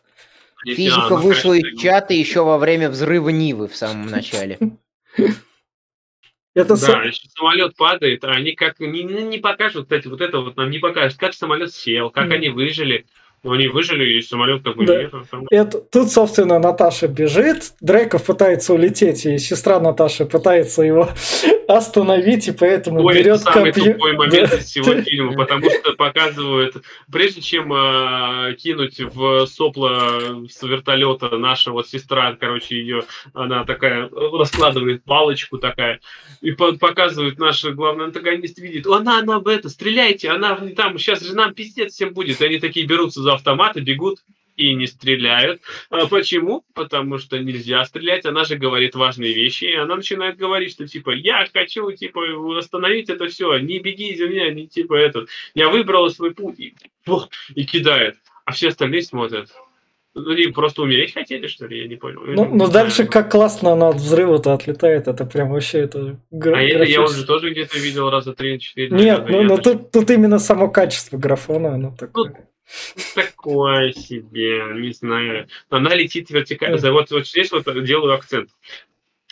[0.65, 4.57] Физика а, ну, вышла из чата еще во время взрыва Нивы в самом начале.
[6.55, 10.21] Это со- Да, если самолет падает, а они как не, не, не покажут, кстати, вот
[10.21, 12.33] это вот нам не покажут, как самолет сел, как Мгм.
[12.33, 13.05] они выжили.
[13.43, 14.97] Ну, они выжили, и самолет как бы Да.
[15.03, 15.11] нет.
[15.31, 21.09] там- Это, тут, собственно, Наташа бежит, Дрейков пытается улететь, и сестра Наташи пытается его
[21.67, 23.93] остановить, и поэтому Ой, это берет самый копье.
[23.93, 24.57] тупой момент Да.
[24.57, 26.77] из всего фильма, потому что показывают,
[27.11, 35.03] прежде чем э, кинуть в сопло с вертолета нашего сестра, короче, ее, она такая раскладывает
[35.03, 35.99] палочку такая,
[36.41, 41.21] и по- показывают наш главный антагонист видит, она, она в это, стреляйте, она там, сейчас
[41.21, 42.41] же нам пиздец всем будет.
[42.41, 44.19] И они такие берутся за автоматы, бегут
[44.55, 45.61] и не стреляют.
[45.89, 46.63] А почему?
[46.73, 48.25] Потому что нельзя стрелять.
[48.25, 52.21] Она же говорит важные вещи, и она начинает говорить, что типа я хочу типа
[52.57, 55.27] остановить это все, не беги из меня, не типа этот.
[55.53, 56.73] Я выбрала свой путь и,
[57.53, 58.15] и кидает.
[58.45, 59.49] А все остальные смотрят.
[60.15, 61.81] Ну, они просто умереть хотели, что ли?
[61.81, 62.21] Я не понял.
[62.25, 62.71] Ну, Не ну знаю.
[62.71, 67.03] дальше как классно она от взрыва-то отлетает, это прям вообще это гра- А это я
[67.03, 68.89] уже тоже где-то видел раза три-четыре.
[68.89, 72.47] Нет, наверное, ну, я ну тут, тут именно само качество графона, оно такое.
[73.15, 75.47] Такое себе, не знаю.
[75.69, 76.91] Она летит вертикально.
[76.91, 78.49] Вот, вот здесь вот делаю акцент.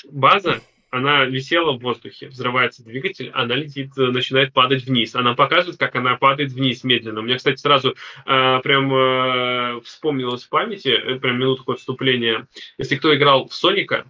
[0.09, 0.61] База,
[0.95, 5.13] она висела в воздухе, взрывается двигатель, она летит, э, начинает падать вниз.
[5.15, 7.19] Она показывает, как она падает вниз медленно.
[7.19, 12.47] У меня, кстати, сразу э, прям э, вспомнилось в памяти, прям минутку отступления.
[12.77, 14.05] Если кто играл в Соника,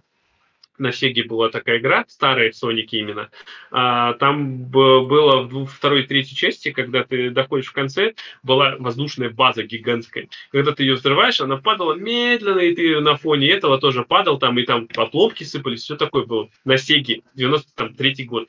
[0.78, 3.30] на Сеге была такая игра, старая Соники именно.
[3.70, 9.30] А, там было в второй и третьей части, когда ты доходишь в конце, была воздушная
[9.30, 10.28] база гигантская.
[10.50, 14.58] Когда ты ее взрываешь, она падала медленно, и ты на фоне этого тоже падал, там
[14.58, 16.48] и там отломки сыпались, все такое было.
[16.64, 18.48] На Сеге, 93 год.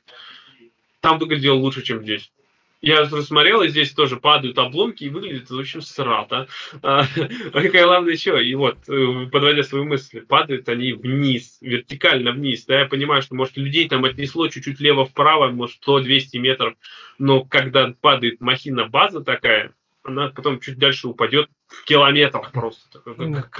[1.00, 2.30] Там выглядело лучше, чем здесь.
[2.80, 6.46] Я рассмотрел, и здесь тоже падают обломки, и выглядит, в общем, срато.
[6.82, 7.04] А,
[7.52, 12.66] а главное еще, и вот, э, подводя свои мысли, падают они вниз, вертикально вниз.
[12.66, 16.74] Да, я понимаю, что, может, людей там отнесло чуть-чуть лево-вправо, может, 100-200 метров,
[17.18, 19.74] но когда падает махина база такая,
[20.04, 23.00] она потом чуть дальше упадет в километрах просто,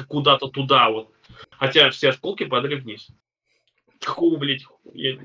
[0.06, 1.12] куда-то туда вот.
[1.50, 3.08] Хотя все осколки падали вниз.
[4.04, 4.64] Ху, блядь,
[4.94, 5.18] я...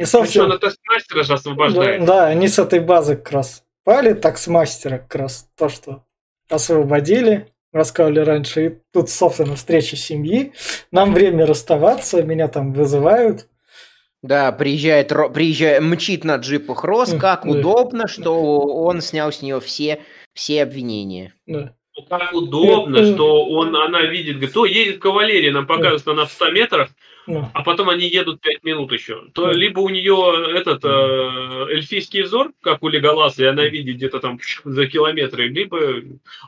[0.00, 2.04] И, Ну что, собственно, на тестмастера же да, освобождает.
[2.06, 6.04] да, они с этой базы как раз пали, так с мастера как раз то, что
[6.48, 8.66] освободили, рассказывали раньше.
[8.66, 10.54] И тут, собственно, встреча семьи.
[10.90, 13.46] Нам время расставаться, меня там вызывают.
[14.22, 17.50] Да, приезжает, приезжает, мчит на джипах Рос, как да.
[17.50, 20.00] удобно, что он снял с нее все,
[20.32, 21.34] все обвинения.
[21.46, 21.74] Да.
[22.08, 26.32] как удобно, что он, она видит, говорит, о, едет кавалерия, нам показывают, что она в
[26.32, 26.88] 100 метрах,
[27.26, 29.22] Ну, а потом они едут 5 минут еще.
[29.34, 29.52] То Да.
[29.52, 34.38] либо у нее этот э, эльфийский взор, как у Леголаса, и она видит где-то там
[34.64, 35.78] за километры, либо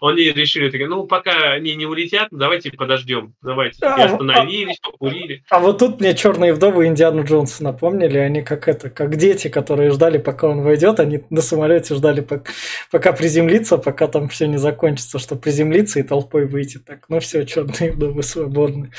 [0.00, 3.78] они решили, такие, ну, пока они не улетят, давайте подождем, давайте.
[3.80, 5.44] И А, остановились, покурили.
[5.50, 9.90] А вот тут мне черные вдовы Индиану Джонса напомнили, они как это, как дети, которые
[9.90, 12.48] ждали, пока он войдет, они на самолете ждали, пок-
[12.90, 16.78] пока приземлится, пока там все не закончится, что приземлиться и толпой выйти.
[16.78, 18.90] Так, ну все, черные вдовы свободны.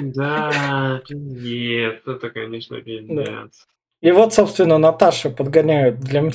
[0.00, 3.66] Да, нет, это, конечно, пиздец.
[4.00, 6.30] И вот, собственно, Наташа подгоняют для...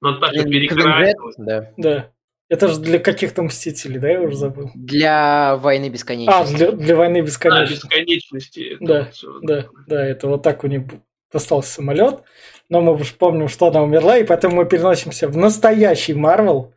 [0.00, 1.34] Наташа перекрасилась.
[1.38, 1.72] Да.
[1.76, 2.10] Да.
[2.48, 4.70] Это же для каких-то мстителей, да, я уже забыл.
[4.74, 6.56] Для войны А, бесконечности.
[6.56, 7.86] для, для войны А, бесконечности.
[7.86, 8.60] бесконечности.
[8.74, 9.40] это Да, вот всё.
[9.42, 10.84] Да, да, это вот так у них
[11.30, 12.22] достался самолет.
[12.70, 16.72] Но мы уж помним, что она умерла, и поэтому мы переносимся в настоящий Марвел,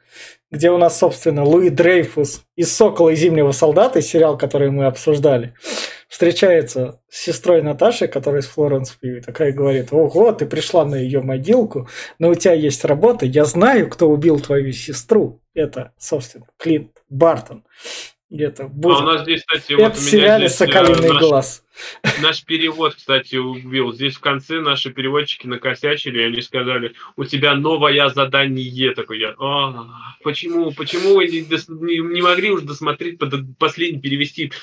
[0.52, 5.54] где у нас, собственно, Луи Дрейфус из «Сокола и Зимнего солдата», сериал, который мы обсуждали,
[6.10, 11.22] встречается с сестрой Наташей, которая из Флоренс Пью, такая говорит, ого, ты пришла на ее
[11.22, 11.88] могилку,
[12.20, 15.42] но у тебя есть работа, я знаю, кто убил твою сестру.
[15.54, 17.64] Это, собственно, Клинт Бартон.
[18.32, 19.02] Где-то А у будет.
[19.02, 21.66] нас здесь, кстати, вот Это в сериале здесь, э, «Соколиный наш, глаз».
[22.22, 23.92] наш перевод, кстати, убил.
[23.92, 28.94] Здесь в конце наши переводчики накосячили, и они сказали, у тебя новое задание.
[28.96, 29.86] Такой я, «А,
[30.24, 34.54] почему, почему вы не, дос- не- не могли уже досмотреть, под- последний перевести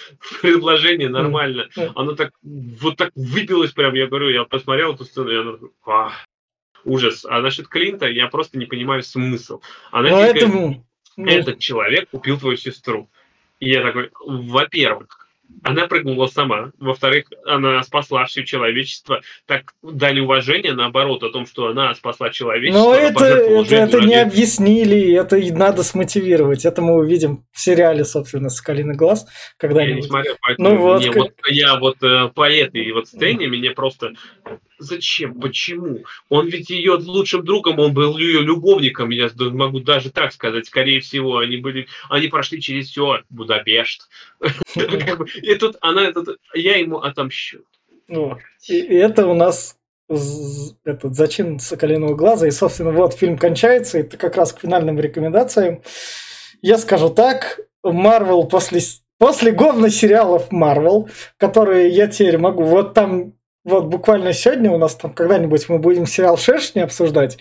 [0.40, 1.68] предложение нормально?
[1.94, 6.12] Оно так, вот так выпилось прям, я говорю, я посмотрел эту сцену, я «А,
[6.84, 7.26] ужас.
[7.28, 9.60] А насчет Клинта я просто не понимаю смысл.
[9.90, 10.86] Она Но тебе говорит, этому...
[11.18, 13.10] ну, этот человек убил твою сестру.
[13.60, 15.28] И я такой, во-первых,
[15.62, 16.72] она прыгнула сама.
[16.78, 19.22] Во-вторых, она спасла все человечество.
[19.46, 22.80] Так дали уважение, наоборот, о том, что она спасла человечество.
[22.80, 26.64] Но это, это, это не объяснили, это и надо смотивировать.
[26.64, 30.04] Это мы увидим в сериале, собственно, «Соколиный глаз» Я не когда-нибудь.
[30.04, 33.70] смотрел, поэтому Ну вот, мне как- вот я вот э, по этой вот сцене мне
[33.70, 34.12] просто
[34.78, 36.04] зачем, почему?
[36.28, 41.00] Он ведь ее лучшим другом, он был ее любовником, я могу даже так сказать, скорее
[41.00, 44.08] всего, они были, они прошли через все Будапешт.
[45.42, 46.12] И тут она,
[46.54, 47.60] я ему отомщу.
[48.68, 49.76] И это у нас
[50.84, 52.46] этот зачин «Соколиного глаза».
[52.46, 53.98] И, собственно, вот фильм кончается.
[53.98, 55.82] Это как раз к финальным рекомендациям.
[56.62, 57.60] Я скажу так.
[57.84, 58.80] Марвел после,
[59.18, 62.64] после говно-сериалов Марвел, которые я теперь могу...
[62.64, 63.34] Вот там
[63.68, 67.38] вот буквально сегодня у нас там когда-нибудь мы будем сериал «Шершни» обсуждать.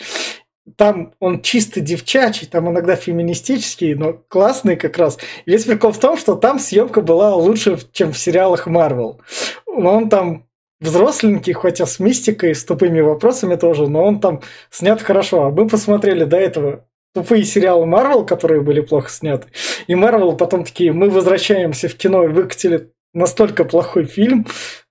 [0.75, 5.17] Там он чисто девчачий, там иногда феминистический, но классный как раз.
[5.45, 9.21] И Весь прикол в том, что там съемка была лучше, чем в сериалах Марвел.
[9.65, 10.45] Он там
[10.81, 15.45] взросленький, хотя с мистикой, с тупыми вопросами тоже, но он там снят хорошо.
[15.45, 19.47] А мы посмотрели до этого тупые сериалы Марвел, которые были плохо сняты.
[19.87, 24.45] И Марвел потом такие, мы возвращаемся в кино и выкатили настолько плохой фильм,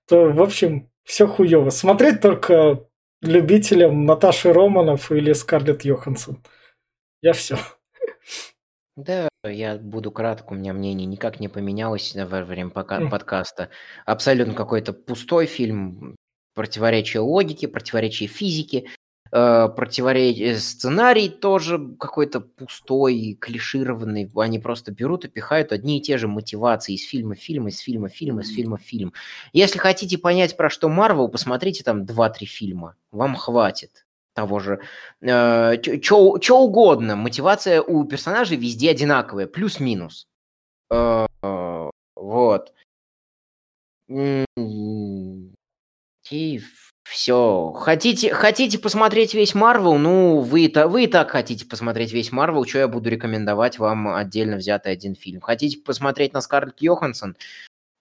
[0.09, 1.69] то, в общем, все хуево.
[1.69, 2.85] Смотреть только
[3.21, 6.43] любителям Наташи Романов или Скарлетт Йоханссон.
[7.21, 7.57] Я все.
[8.97, 13.69] Да, я буду краток, у меня мнение никак не поменялось во время пока- подкаста.
[14.05, 16.15] Абсолютно какой-то пустой фильм,
[16.55, 18.89] противоречие логике, противоречие физике,
[19.31, 24.29] э, противоречие сценарий тоже какой-то пустой, клишированный.
[24.35, 27.79] Они просто берут и пихают одни и те же мотивации из фильма в фильм, из
[27.79, 29.13] фильма в фильм, из фильма в фильм.
[29.53, 32.95] Если хотите понять, про что Марвел, посмотрите там 2-3 фильма.
[33.11, 34.79] Вам хватит того же.
[35.19, 37.15] Что угодно.
[37.15, 39.47] Мотивация у персонажей везде одинаковая.
[39.47, 40.27] Плюс-минус.
[40.91, 42.73] Э, э, Вот.
[46.29, 46.61] И
[47.09, 47.71] все.
[47.71, 49.97] Хотите, хотите посмотреть весь Марвел?
[49.97, 52.65] Ну, вы, вы и так хотите посмотреть весь Марвел.
[52.65, 55.41] Что я буду рекомендовать вам отдельно взятый один фильм?
[55.41, 57.37] Хотите посмотреть на Скарлетт Йоханссон?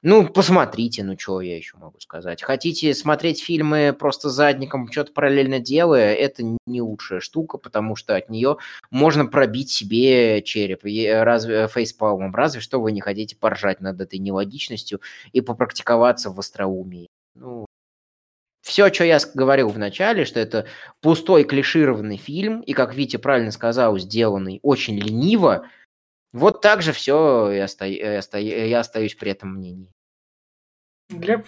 [0.03, 2.43] Ну, посмотрите, ну что я еще могу сказать.
[2.43, 8.29] Хотите смотреть фильмы просто задником, что-то параллельно делая, это не лучшая штука, потому что от
[8.29, 8.59] нее
[8.91, 10.85] можно пробить себе череп.
[10.85, 15.01] И разве фейспалмом, разве что вы не хотите поржать над этой нелогичностью
[15.33, 17.09] и попрактиковаться в остроумии.
[17.35, 17.67] Ну,
[18.67, 20.67] все, что я говорил в начале, что это
[21.01, 25.71] пустой клишированный фильм, и, как Витя правильно сказал, сделанный очень лениво,
[26.33, 29.93] вот так же все я, оста- я оста- я остаюсь при этом мнении.
[31.11, 31.47] Глеб?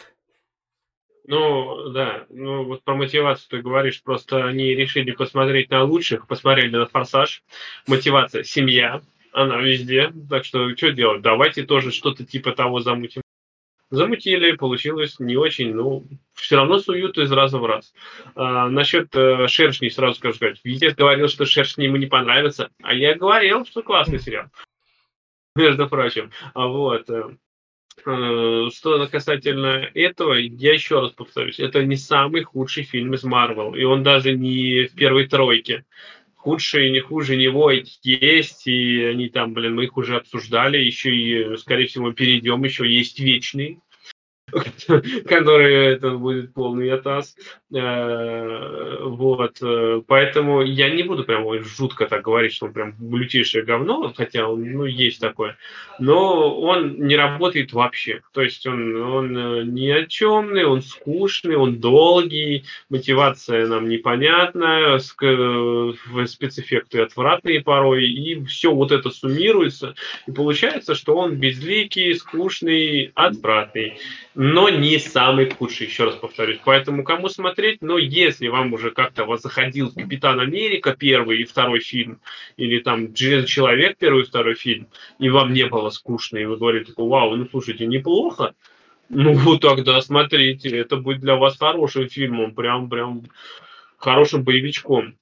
[1.24, 6.76] Ну, да, ну вот про мотивацию ты говоришь, просто они решили посмотреть на лучших, посмотрели
[6.76, 7.42] на «Форсаж».
[7.88, 11.22] Мотивация– семья, она везде, так что что делать?
[11.22, 13.22] Давайте тоже что-то типа того замутим.
[13.90, 16.02] Замутили, получилось не очень, но
[16.34, 17.94] все равно суют из раза в раз.
[18.34, 20.60] А, насчет э, «Шершней» сразу скажу сказать.
[20.62, 24.46] Витя говорил, что «Шершни» ему не понравится, а я говорил, что классный сериал.
[25.56, 26.30] между прочим.
[26.52, 27.08] А вот.
[27.08, 27.30] Э,
[28.04, 33.74] э, что касательно этого, я еще раз повторюсь, это не самый худший фильм из Марвел,
[33.74, 35.86] и он даже не в первой тройке.
[36.38, 41.56] Худшие, не хуже него есть, и они там, блин, мы их уже обсуждали, еще и,
[41.56, 43.80] скорее всего, перейдем, еще есть вечный,
[45.28, 47.36] который это будет полный атас.
[47.74, 49.58] Э, вот.
[49.60, 54.48] Э, поэтому я не буду прям жутко так говорить, что он прям лютейшее говно, хотя
[54.48, 55.56] он, ну, есть такое.
[55.98, 58.22] Но он не работает вообще.
[58.32, 64.98] То есть он, он э, ни о чемный, он скучный, он долгий, мотивация нам непонятная,
[64.98, 69.94] спецэффекты отвратные порой, и все вот это суммируется,
[70.26, 73.98] и получается, что он безликий, скучный, отвратный
[74.40, 76.60] но не самый худший, еще раз повторюсь.
[76.64, 81.80] Поэтому кому смотреть, но если вам уже как-то вас заходил Капитан Америка первый и второй
[81.80, 82.20] фильм,
[82.56, 84.86] или там Железный Человек первый и второй фильм,
[85.18, 88.54] и вам не было скучно, и вы говорите, вау, ну слушайте, неплохо,
[89.08, 93.24] ну тогда смотрите, это будет для вас хорошим фильмом, прям, прям
[93.96, 95.17] хорошим боевичком.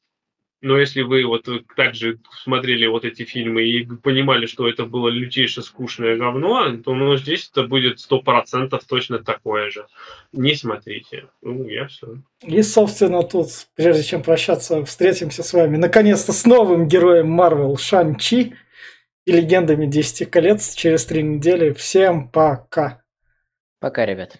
[0.66, 5.62] Но если вы вот также смотрели вот эти фильмы и понимали, что это было лютейше
[5.62, 9.86] скучное говно, то ну, здесь это будет сто процентов точно такое же.
[10.32, 11.26] Не смотрите.
[11.40, 12.18] Ну, я все.
[12.42, 18.16] И, собственно, тут, прежде чем прощаться, встретимся с вами наконец-то с новым героем Марвел Шан
[18.16, 18.54] Чи
[19.24, 21.74] и легендами Десяти колец через три недели.
[21.74, 23.04] Всем пока.
[23.78, 24.36] Пока, ребят.